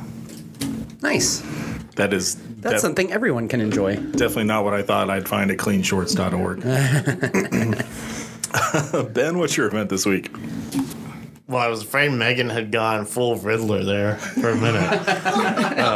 nice. 1.02 1.42
That 1.96 2.12
is 2.12 2.36
That's 2.60 2.74
def- 2.74 2.80
something 2.80 3.12
everyone 3.12 3.48
can 3.48 3.60
enjoy. 3.60 3.96
definitely 3.96 4.44
not 4.44 4.64
what 4.64 4.74
I 4.74 4.82
thought 4.82 5.10
I'd 5.10 5.28
find 5.28 5.50
at 5.50 5.58
cleanshorts.org. 5.58 6.62
ben, 9.14 9.38
what's 9.38 9.56
your 9.56 9.66
event 9.66 9.90
this 9.90 10.06
week? 10.06 10.30
Well, 11.46 11.60
I 11.60 11.68
was 11.68 11.82
afraid 11.82 12.10
Megan 12.12 12.48
had 12.48 12.70
gone 12.70 13.04
full 13.06 13.36
Riddler 13.36 13.84
there 13.84 14.16
for 14.16 14.50
a 14.50 14.56
minute. 14.56 15.00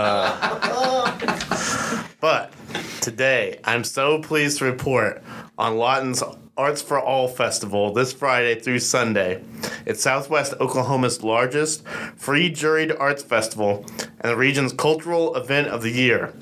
Uh, 1.55 2.03
but 2.21 2.53
today, 3.01 3.61
I'm 3.65 3.85
so 3.85 4.21
pleased 4.21 4.59
to 4.59 4.65
report 4.65 5.23
on 5.59 5.77
Lawton's 5.77 6.23
Arts 6.57 6.81
for 6.81 7.01
All 7.01 7.27
Festival 7.27 7.93
this 7.93 8.13
Friday 8.13 8.61
through 8.61 8.79
Sunday. 8.79 9.43
It's 9.87 10.01
Southwest 10.01 10.55
Oklahoma's 10.61 11.25
largest 11.25 11.85
free 12.17 12.49
juried 12.49 12.97
arts 12.97 13.25
festival 13.25 13.85
and 14.21 14.31
the 14.31 14.37
region's 14.37 14.73
cultural 14.73 15.35
event 15.35 15.67
of 15.67 15.83
the 15.83 15.91
year. 15.91 16.33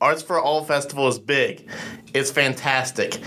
Arts 0.00 0.22
for 0.22 0.40
All 0.40 0.64
Festival 0.64 1.06
is 1.06 1.18
big. 1.18 1.68
It's 2.14 2.30
fantastic. 2.30 3.20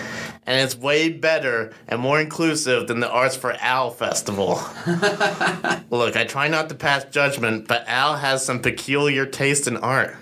And 0.47 0.59
it's 0.59 0.75
way 0.75 1.09
better 1.09 1.71
and 1.87 2.01
more 2.01 2.19
inclusive 2.19 2.87
than 2.87 2.99
the 2.99 3.09
Arts 3.09 3.35
for 3.35 3.53
Al 3.59 3.91
Festival. 3.91 4.59
Look, 5.91 6.17
I 6.17 6.25
try 6.27 6.47
not 6.47 6.69
to 6.69 6.75
pass 6.75 7.05
judgment, 7.05 7.67
but 7.67 7.87
Al 7.87 8.15
has 8.15 8.43
some 8.43 8.61
peculiar 8.61 9.27
taste 9.27 9.67
in 9.67 9.77
art. 9.77 10.17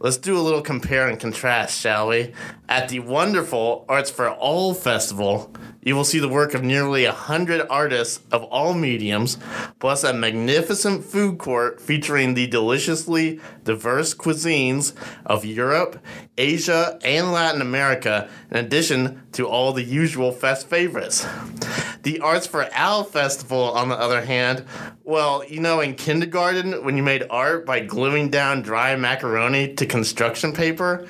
Let's 0.00 0.16
do 0.16 0.38
a 0.38 0.40
little 0.40 0.62
compare 0.62 1.08
and 1.08 1.18
contrast, 1.18 1.80
shall 1.80 2.06
we? 2.06 2.32
At 2.68 2.88
the 2.88 3.00
wonderful 3.00 3.84
Arts 3.88 4.10
for 4.10 4.30
All 4.30 4.72
Festival, 4.72 5.52
you 5.82 5.94
will 5.94 6.04
see 6.04 6.18
the 6.18 6.28
work 6.28 6.54
of 6.54 6.62
nearly 6.62 7.04
a 7.04 7.12
hundred 7.12 7.66
artists 7.70 8.20
of 8.32 8.42
all 8.44 8.74
mediums, 8.74 9.38
plus 9.78 10.04
a 10.04 10.12
magnificent 10.12 11.04
food 11.04 11.38
court 11.38 11.80
featuring 11.80 12.34
the 12.34 12.46
deliciously 12.46 13.40
diverse 13.64 14.14
cuisines 14.14 14.92
of 15.24 15.44
Europe, 15.44 16.04
Asia, 16.36 16.98
and 17.02 17.32
Latin 17.32 17.62
America, 17.62 18.28
in 18.50 18.56
addition 18.56 19.22
to 19.32 19.46
all 19.46 19.72
the 19.72 19.84
usual 19.84 20.32
fest 20.32 20.68
favorites. 20.68 21.26
The 22.02 22.20
Arts 22.20 22.46
for 22.46 22.68
Al 22.72 23.04
Festival, 23.04 23.72
on 23.72 23.88
the 23.88 23.98
other 23.98 24.24
hand, 24.24 24.64
well, 25.04 25.44
you 25.44 25.60
know, 25.60 25.80
in 25.80 25.94
kindergarten, 25.94 26.84
when 26.84 26.96
you 26.96 27.02
made 27.02 27.24
art 27.30 27.66
by 27.66 27.80
gluing 27.80 28.30
down 28.30 28.62
dry 28.62 28.94
macaroni 28.96 29.74
to 29.74 29.86
construction 29.86 30.52
paper, 30.52 31.06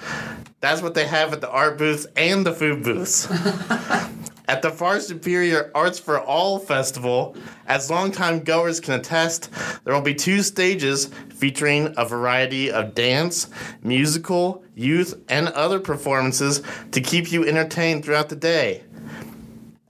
that's 0.61 0.83
what 0.83 0.95
they 0.95 1.07
have 1.07 1.33
at 1.33 1.41
the 1.41 1.51
art 1.51 1.79
booths 1.79 2.07
and 2.17 2.45
the 2.45 2.53
food 2.53 2.83
booths. 2.83 3.29
At 4.49 4.63
the 4.63 4.71
Far 4.71 4.99
Superior 4.99 5.71
Arts 5.75 5.99
for 5.99 6.19
All 6.19 6.59
Festival, 6.59 7.37
as 7.67 7.91
longtime 7.91 8.41
goers 8.41 8.81
can 8.81 8.95
attest, 8.95 9.51
there 9.85 9.93
will 9.93 10.01
be 10.01 10.15
two 10.15 10.43
stages 10.43 11.11
featuring 11.29 11.93
a 11.99 12.07
variety 12.07 12.71
of 12.71 12.95
dance, 12.95 13.51
musical, 13.83 14.65
youth, 14.75 15.21
and 15.29 15.49
other 15.49 15.79
performances 15.79 16.63
to 16.93 17.01
keep 17.03 17.31
you 17.31 17.45
entertained 17.45 18.07
throughout 18.07 18.31
the 18.31 18.37
day. 18.37 18.85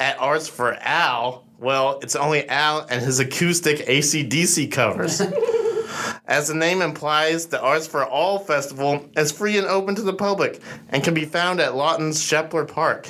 At 0.00 0.18
Arts 0.18 0.48
for 0.48 0.74
Al, 0.80 1.44
well, 1.60 2.00
it's 2.02 2.16
only 2.16 2.48
Al 2.48 2.80
and 2.90 3.00
his 3.00 3.20
acoustic 3.20 3.86
ACDC 3.86 4.72
covers. 4.72 5.22
As 6.28 6.48
the 6.48 6.54
name 6.54 6.82
implies, 6.82 7.46
the 7.46 7.58
Arts 7.58 7.86
for 7.86 8.04
All 8.04 8.38
Festival 8.38 9.08
is 9.16 9.32
free 9.32 9.56
and 9.56 9.66
open 9.66 9.94
to 9.94 10.02
the 10.02 10.12
public 10.12 10.60
and 10.90 11.02
can 11.02 11.14
be 11.14 11.24
found 11.24 11.58
at 11.58 11.74
Lawton's 11.74 12.20
Shepler 12.20 12.68
Park. 12.68 13.08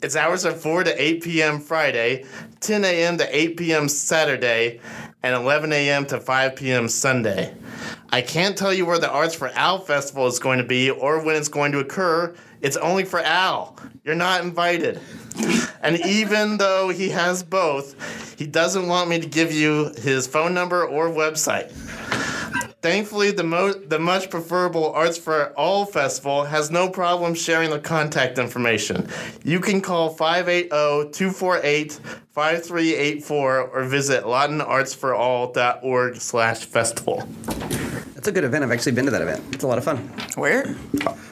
Its 0.00 0.16
hours 0.16 0.46
are 0.46 0.52
4 0.52 0.84
to 0.84 1.02
8 1.02 1.22
p.m. 1.22 1.60
Friday, 1.60 2.24
10 2.60 2.86
a.m. 2.86 3.18
to 3.18 3.36
8 3.38 3.58
p.m. 3.58 3.86
Saturday, 3.86 4.80
and 5.22 5.34
11 5.34 5.74
a.m. 5.74 6.06
to 6.06 6.18
5 6.18 6.56
p.m. 6.56 6.88
Sunday. 6.88 7.54
I 8.08 8.22
can't 8.22 8.56
tell 8.56 8.72
you 8.72 8.86
where 8.86 8.98
the 8.98 9.10
Arts 9.10 9.34
for 9.34 9.48
Al 9.48 9.78
Festival 9.78 10.26
is 10.26 10.38
going 10.38 10.56
to 10.56 10.64
be 10.64 10.88
or 10.88 11.22
when 11.22 11.36
it's 11.36 11.48
going 11.48 11.72
to 11.72 11.80
occur. 11.80 12.34
It's 12.62 12.78
only 12.78 13.04
for 13.04 13.20
Al. 13.20 13.76
You're 14.04 14.14
not 14.14 14.42
invited. 14.42 15.00
And 15.82 16.00
even 16.06 16.56
though 16.56 16.88
he 16.88 17.10
has 17.10 17.42
both, 17.42 18.38
he 18.38 18.46
doesn't 18.46 18.86
want 18.88 19.10
me 19.10 19.20
to 19.20 19.26
give 19.26 19.52
you 19.52 19.92
his 19.98 20.26
phone 20.26 20.54
number 20.54 20.86
or 20.86 21.08
website. 21.08 21.70
Thankfully, 22.84 23.30
the, 23.30 23.42
mo- 23.42 23.72
the 23.72 23.98
much 23.98 24.28
preferable 24.28 24.92
Arts 24.92 25.16
for 25.16 25.54
All 25.56 25.86
Festival 25.86 26.44
has 26.44 26.70
no 26.70 26.90
problem 26.90 27.34
sharing 27.34 27.70
the 27.70 27.78
contact 27.78 28.38
information. 28.38 29.08
You 29.42 29.58
can 29.60 29.80
call 29.80 30.10
580 30.10 30.68
248 31.10 31.92
5384 32.32 33.60
or 33.62 33.84
visit 33.84 34.24
lawtonartsforall.org 34.24 36.16
slash 36.16 36.66
festival. 36.66 37.26
That's 38.14 38.28
a 38.28 38.32
good 38.32 38.44
event. 38.44 38.64
I've 38.64 38.70
actually 38.72 38.92
been 38.92 39.06
to 39.06 39.10
that 39.12 39.22
event. 39.22 39.42
It's 39.54 39.64
a 39.64 39.66
lot 39.66 39.78
of 39.78 39.84
fun. 39.84 39.96
Where? 40.34 40.76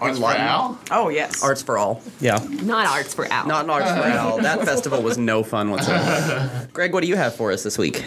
Arts 0.01 0.19
for 0.19 0.31
Al? 0.31 0.79
Oh, 0.91 1.11
yes. 1.11 1.43
Arts 1.43 1.63
for 1.63 1.77
All. 1.77 2.01
Yeah. 2.19 2.39
Not 2.63 2.87
Arts 2.87 3.13
for 3.13 3.27
Al. 3.27 3.47
Not 3.47 3.69
Arts 3.69 3.91
for 3.91 4.19
All. 4.19 4.39
That 4.41 4.65
festival 4.65 5.03
was 5.03 5.19
no 5.19 5.43
fun 5.43 5.71
whatsoever. 5.71 6.69
Greg, 6.73 6.95
what 6.95 7.03
do 7.03 7.09
you 7.09 7.17
have 7.17 7.37
for 7.37 7.53
us 7.53 7.63
this 7.63 7.77
week? 7.77 8.03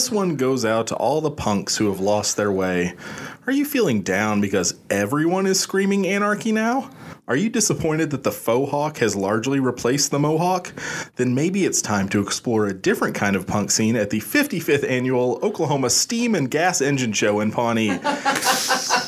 This 0.00 0.10
one 0.10 0.36
goes 0.36 0.64
out 0.64 0.86
to 0.86 0.96
all 0.96 1.20
the 1.20 1.30
punks 1.30 1.76
who 1.76 1.88
have 1.88 2.00
lost 2.00 2.38
their 2.38 2.50
way. 2.50 2.94
Are 3.46 3.52
you 3.52 3.66
feeling 3.66 4.00
down 4.00 4.40
because 4.40 4.80
everyone 4.88 5.44
is 5.44 5.60
screaming 5.60 6.06
anarchy 6.06 6.52
now? 6.52 6.88
Are 7.28 7.36
you 7.36 7.50
disappointed 7.50 8.08
that 8.12 8.22
the 8.22 8.32
faux 8.32 8.70
hawk 8.70 8.96
has 8.96 9.14
largely 9.14 9.60
replaced 9.60 10.10
the 10.10 10.18
mohawk? 10.18 10.72
Then 11.16 11.34
maybe 11.34 11.66
it's 11.66 11.82
time 11.82 12.08
to 12.08 12.22
explore 12.22 12.64
a 12.64 12.72
different 12.72 13.14
kind 13.14 13.36
of 13.36 13.46
punk 13.46 13.70
scene 13.70 13.94
at 13.94 14.08
the 14.08 14.20
55th 14.20 14.88
annual 14.88 15.38
Oklahoma 15.42 15.90
Steam 15.90 16.34
and 16.34 16.50
Gas 16.50 16.80
Engine 16.80 17.12
Show 17.12 17.40
in 17.40 17.52
Pawnee. 17.52 18.00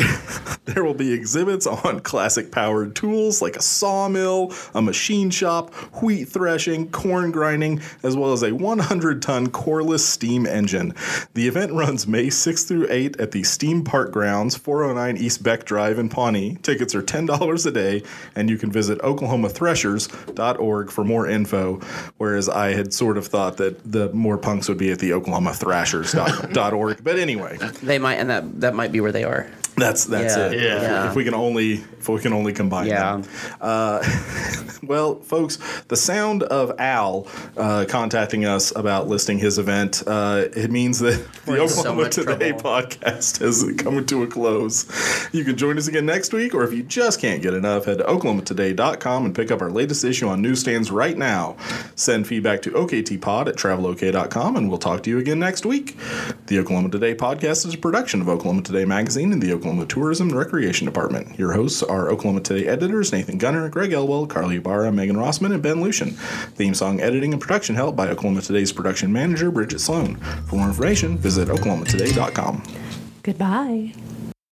There 0.66 0.82
will 0.84 0.94
be 0.94 1.12
exhibits 1.12 1.66
on 1.66 2.00
classic 2.00 2.50
powered 2.50 2.96
tools 2.96 3.40
like 3.40 3.56
a 3.56 3.62
sawmill, 3.62 4.52
a 4.74 4.82
machine 4.82 5.30
shop, 5.30 5.72
wheat 6.02 6.24
threshing, 6.24 6.90
corn 6.90 7.30
grinding, 7.30 7.80
as 8.02 8.16
well 8.16 8.32
as 8.32 8.42
a 8.42 8.52
100 8.52 9.22
ton 9.22 9.46
coreless 9.46 10.06
steam 10.06 10.44
engine. 10.44 10.92
The 11.34 11.46
event 11.46 11.72
runs 11.72 12.08
May 12.08 12.30
6 12.30 12.64
through 12.64 12.88
8 12.90 13.20
at 13.20 13.30
the 13.30 13.44
Steam 13.44 13.84
Park 13.84 14.10
Grounds, 14.10 14.56
409 14.56 15.16
East 15.16 15.44
Beck 15.44 15.64
Drive 15.64 16.00
in 16.00 16.08
Pawnee. 16.08 16.58
Tickets 16.62 16.96
are 16.96 17.02
$10 17.02 17.66
a 17.66 17.70
day, 17.70 18.02
and 18.34 18.50
you 18.50 18.58
can 18.58 18.72
visit 18.72 18.98
oklahomathreshers.org 18.98 20.90
for 20.90 21.04
more 21.04 21.28
info. 21.28 21.76
Whereas 22.16 22.48
I 22.48 22.72
had 22.72 22.92
sort 22.92 23.16
of 23.16 23.28
thought 23.28 23.56
that 23.58 23.90
the 23.90 24.12
more 24.12 24.36
punks 24.36 24.68
would 24.68 24.78
be 24.78 24.90
at 24.90 24.98
the 24.98 25.10
oklahomathrashers.org. 25.10 26.96
But 27.06 27.18
anyway, 27.18 27.56
They 27.82 27.98
might, 27.98 28.16
and 28.16 28.28
that 28.30 28.60
that 28.60 28.74
might 28.74 28.90
be 28.90 29.00
where 29.00 29.12
they 29.12 29.22
are. 29.24 29.48
That's 29.76 30.04
that's 30.06 30.36
Yeah. 30.36 30.46
it. 30.46 30.52
Yeah. 30.60 30.76
If, 30.76 30.82
Yeah. 30.82 31.10
if 31.10 31.16
we 31.16 31.24
can 31.24 31.34
only 31.34 31.84
if 31.98 32.08
we 32.08 32.20
can 32.20 32.32
only 32.32 32.52
combine 32.52 32.86
Yeah. 32.86 33.12
them. 33.18 33.24
Uh, 33.60 34.02
well, 34.82 35.16
folks, 35.20 35.58
the 35.88 35.96
sound 35.96 36.42
of 36.44 36.72
Al 36.78 37.26
uh, 37.56 37.84
contacting 37.88 38.44
us 38.44 38.72
about 38.76 39.08
listing 39.08 39.38
his 39.38 39.58
event 39.58 40.02
uh, 40.06 40.44
it 40.56 40.70
means 40.70 41.00
that 41.00 41.20
the 41.46 41.60
in 41.62 41.68
so 41.68 41.80
Oklahoma 41.80 42.02
much 42.04 42.14
Today 42.14 42.52
trouble. 42.52 42.70
podcast 42.82 43.42
is 43.42 43.64
coming 43.78 44.06
to 44.06 44.22
a 44.22 44.26
close. 44.26 44.86
You 45.32 45.44
can 45.44 45.56
join 45.56 45.78
us 45.78 45.88
again 45.88 46.06
next 46.06 46.32
week, 46.32 46.54
or 46.54 46.62
if 46.64 46.72
you 46.72 46.82
just 46.82 47.20
can't 47.20 47.42
get 47.42 47.52
enough, 47.54 47.84
head 47.86 47.98
to 47.98 48.04
oklahomatoday.com 48.04 49.24
and 49.24 49.34
pick 49.34 49.50
up 49.50 49.60
our 49.60 49.70
latest 49.70 50.04
issue 50.04 50.28
on 50.28 50.40
newsstands 50.42 50.90
right 50.90 51.16
now. 51.18 51.56
Send 51.94 52.26
feedback 52.26 52.62
to 52.62 52.70
oktpod 52.70 53.48
at 53.48 53.56
travelok.com, 53.56 54.56
and 54.56 54.68
we'll 54.68 54.78
talk 54.78 55.02
to 55.04 55.10
you 55.10 55.18
again 55.18 55.38
next 55.38 55.66
week. 55.66 55.96
The 56.46 56.58
Oklahoma 56.60 56.90
Today 56.90 57.14
podcast 57.14 57.66
is 57.66 57.74
a 57.74 57.78
production 57.78 58.20
of 58.20 58.28
Oklahoma 58.28 58.62
Today 58.62 58.84
magazine 58.84 59.32
and 59.32 59.42
the 59.42 59.52
Oklahoma 59.66 59.86
Tourism 59.86 60.28
and 60.28 60.38
Recreation 60.38 60.84
Department. 60.84 61.36
Your 61.40 61.54
hosts 61.54 61.82
are 61.82 62.08
Oklahoma 62.08 62.40
Today 62.40 62.68
editors 62.68 63.10
Nathan 63.10 63.36
Gunter, 63.36 63.68
Greg 63.68 63.92
Elwell, 63.92 64.28
Carly 64.28 64.58
Ibarra, 64.58 64.92
Megan 64.92 65.16
Rossman, 65.16 65.52
and 65.52 65.60
Ben 65.60 65.78
Luschen. 65.78 66.12
Theme 66.54 66.72
song 66.72 67.00
editing 67.00 67.32
and 67.32 67.42
production 67.42 67.74
help 67.74 67.96
by 67.96 68.08
Oklahoma 68.08 68.42
Today's 68.42 68.72
production 68.72 69.12
manager 69.12 69.50
Bridget 69.50 69.80
Sloan. 69.80 70.18
For 70.46 70.54
more 70.54 70.68
information, 70.68 71.18
visit 71.18 71.48
oklahomatoday.com. 71.48 72.62
Goodbye. 73.24 73.92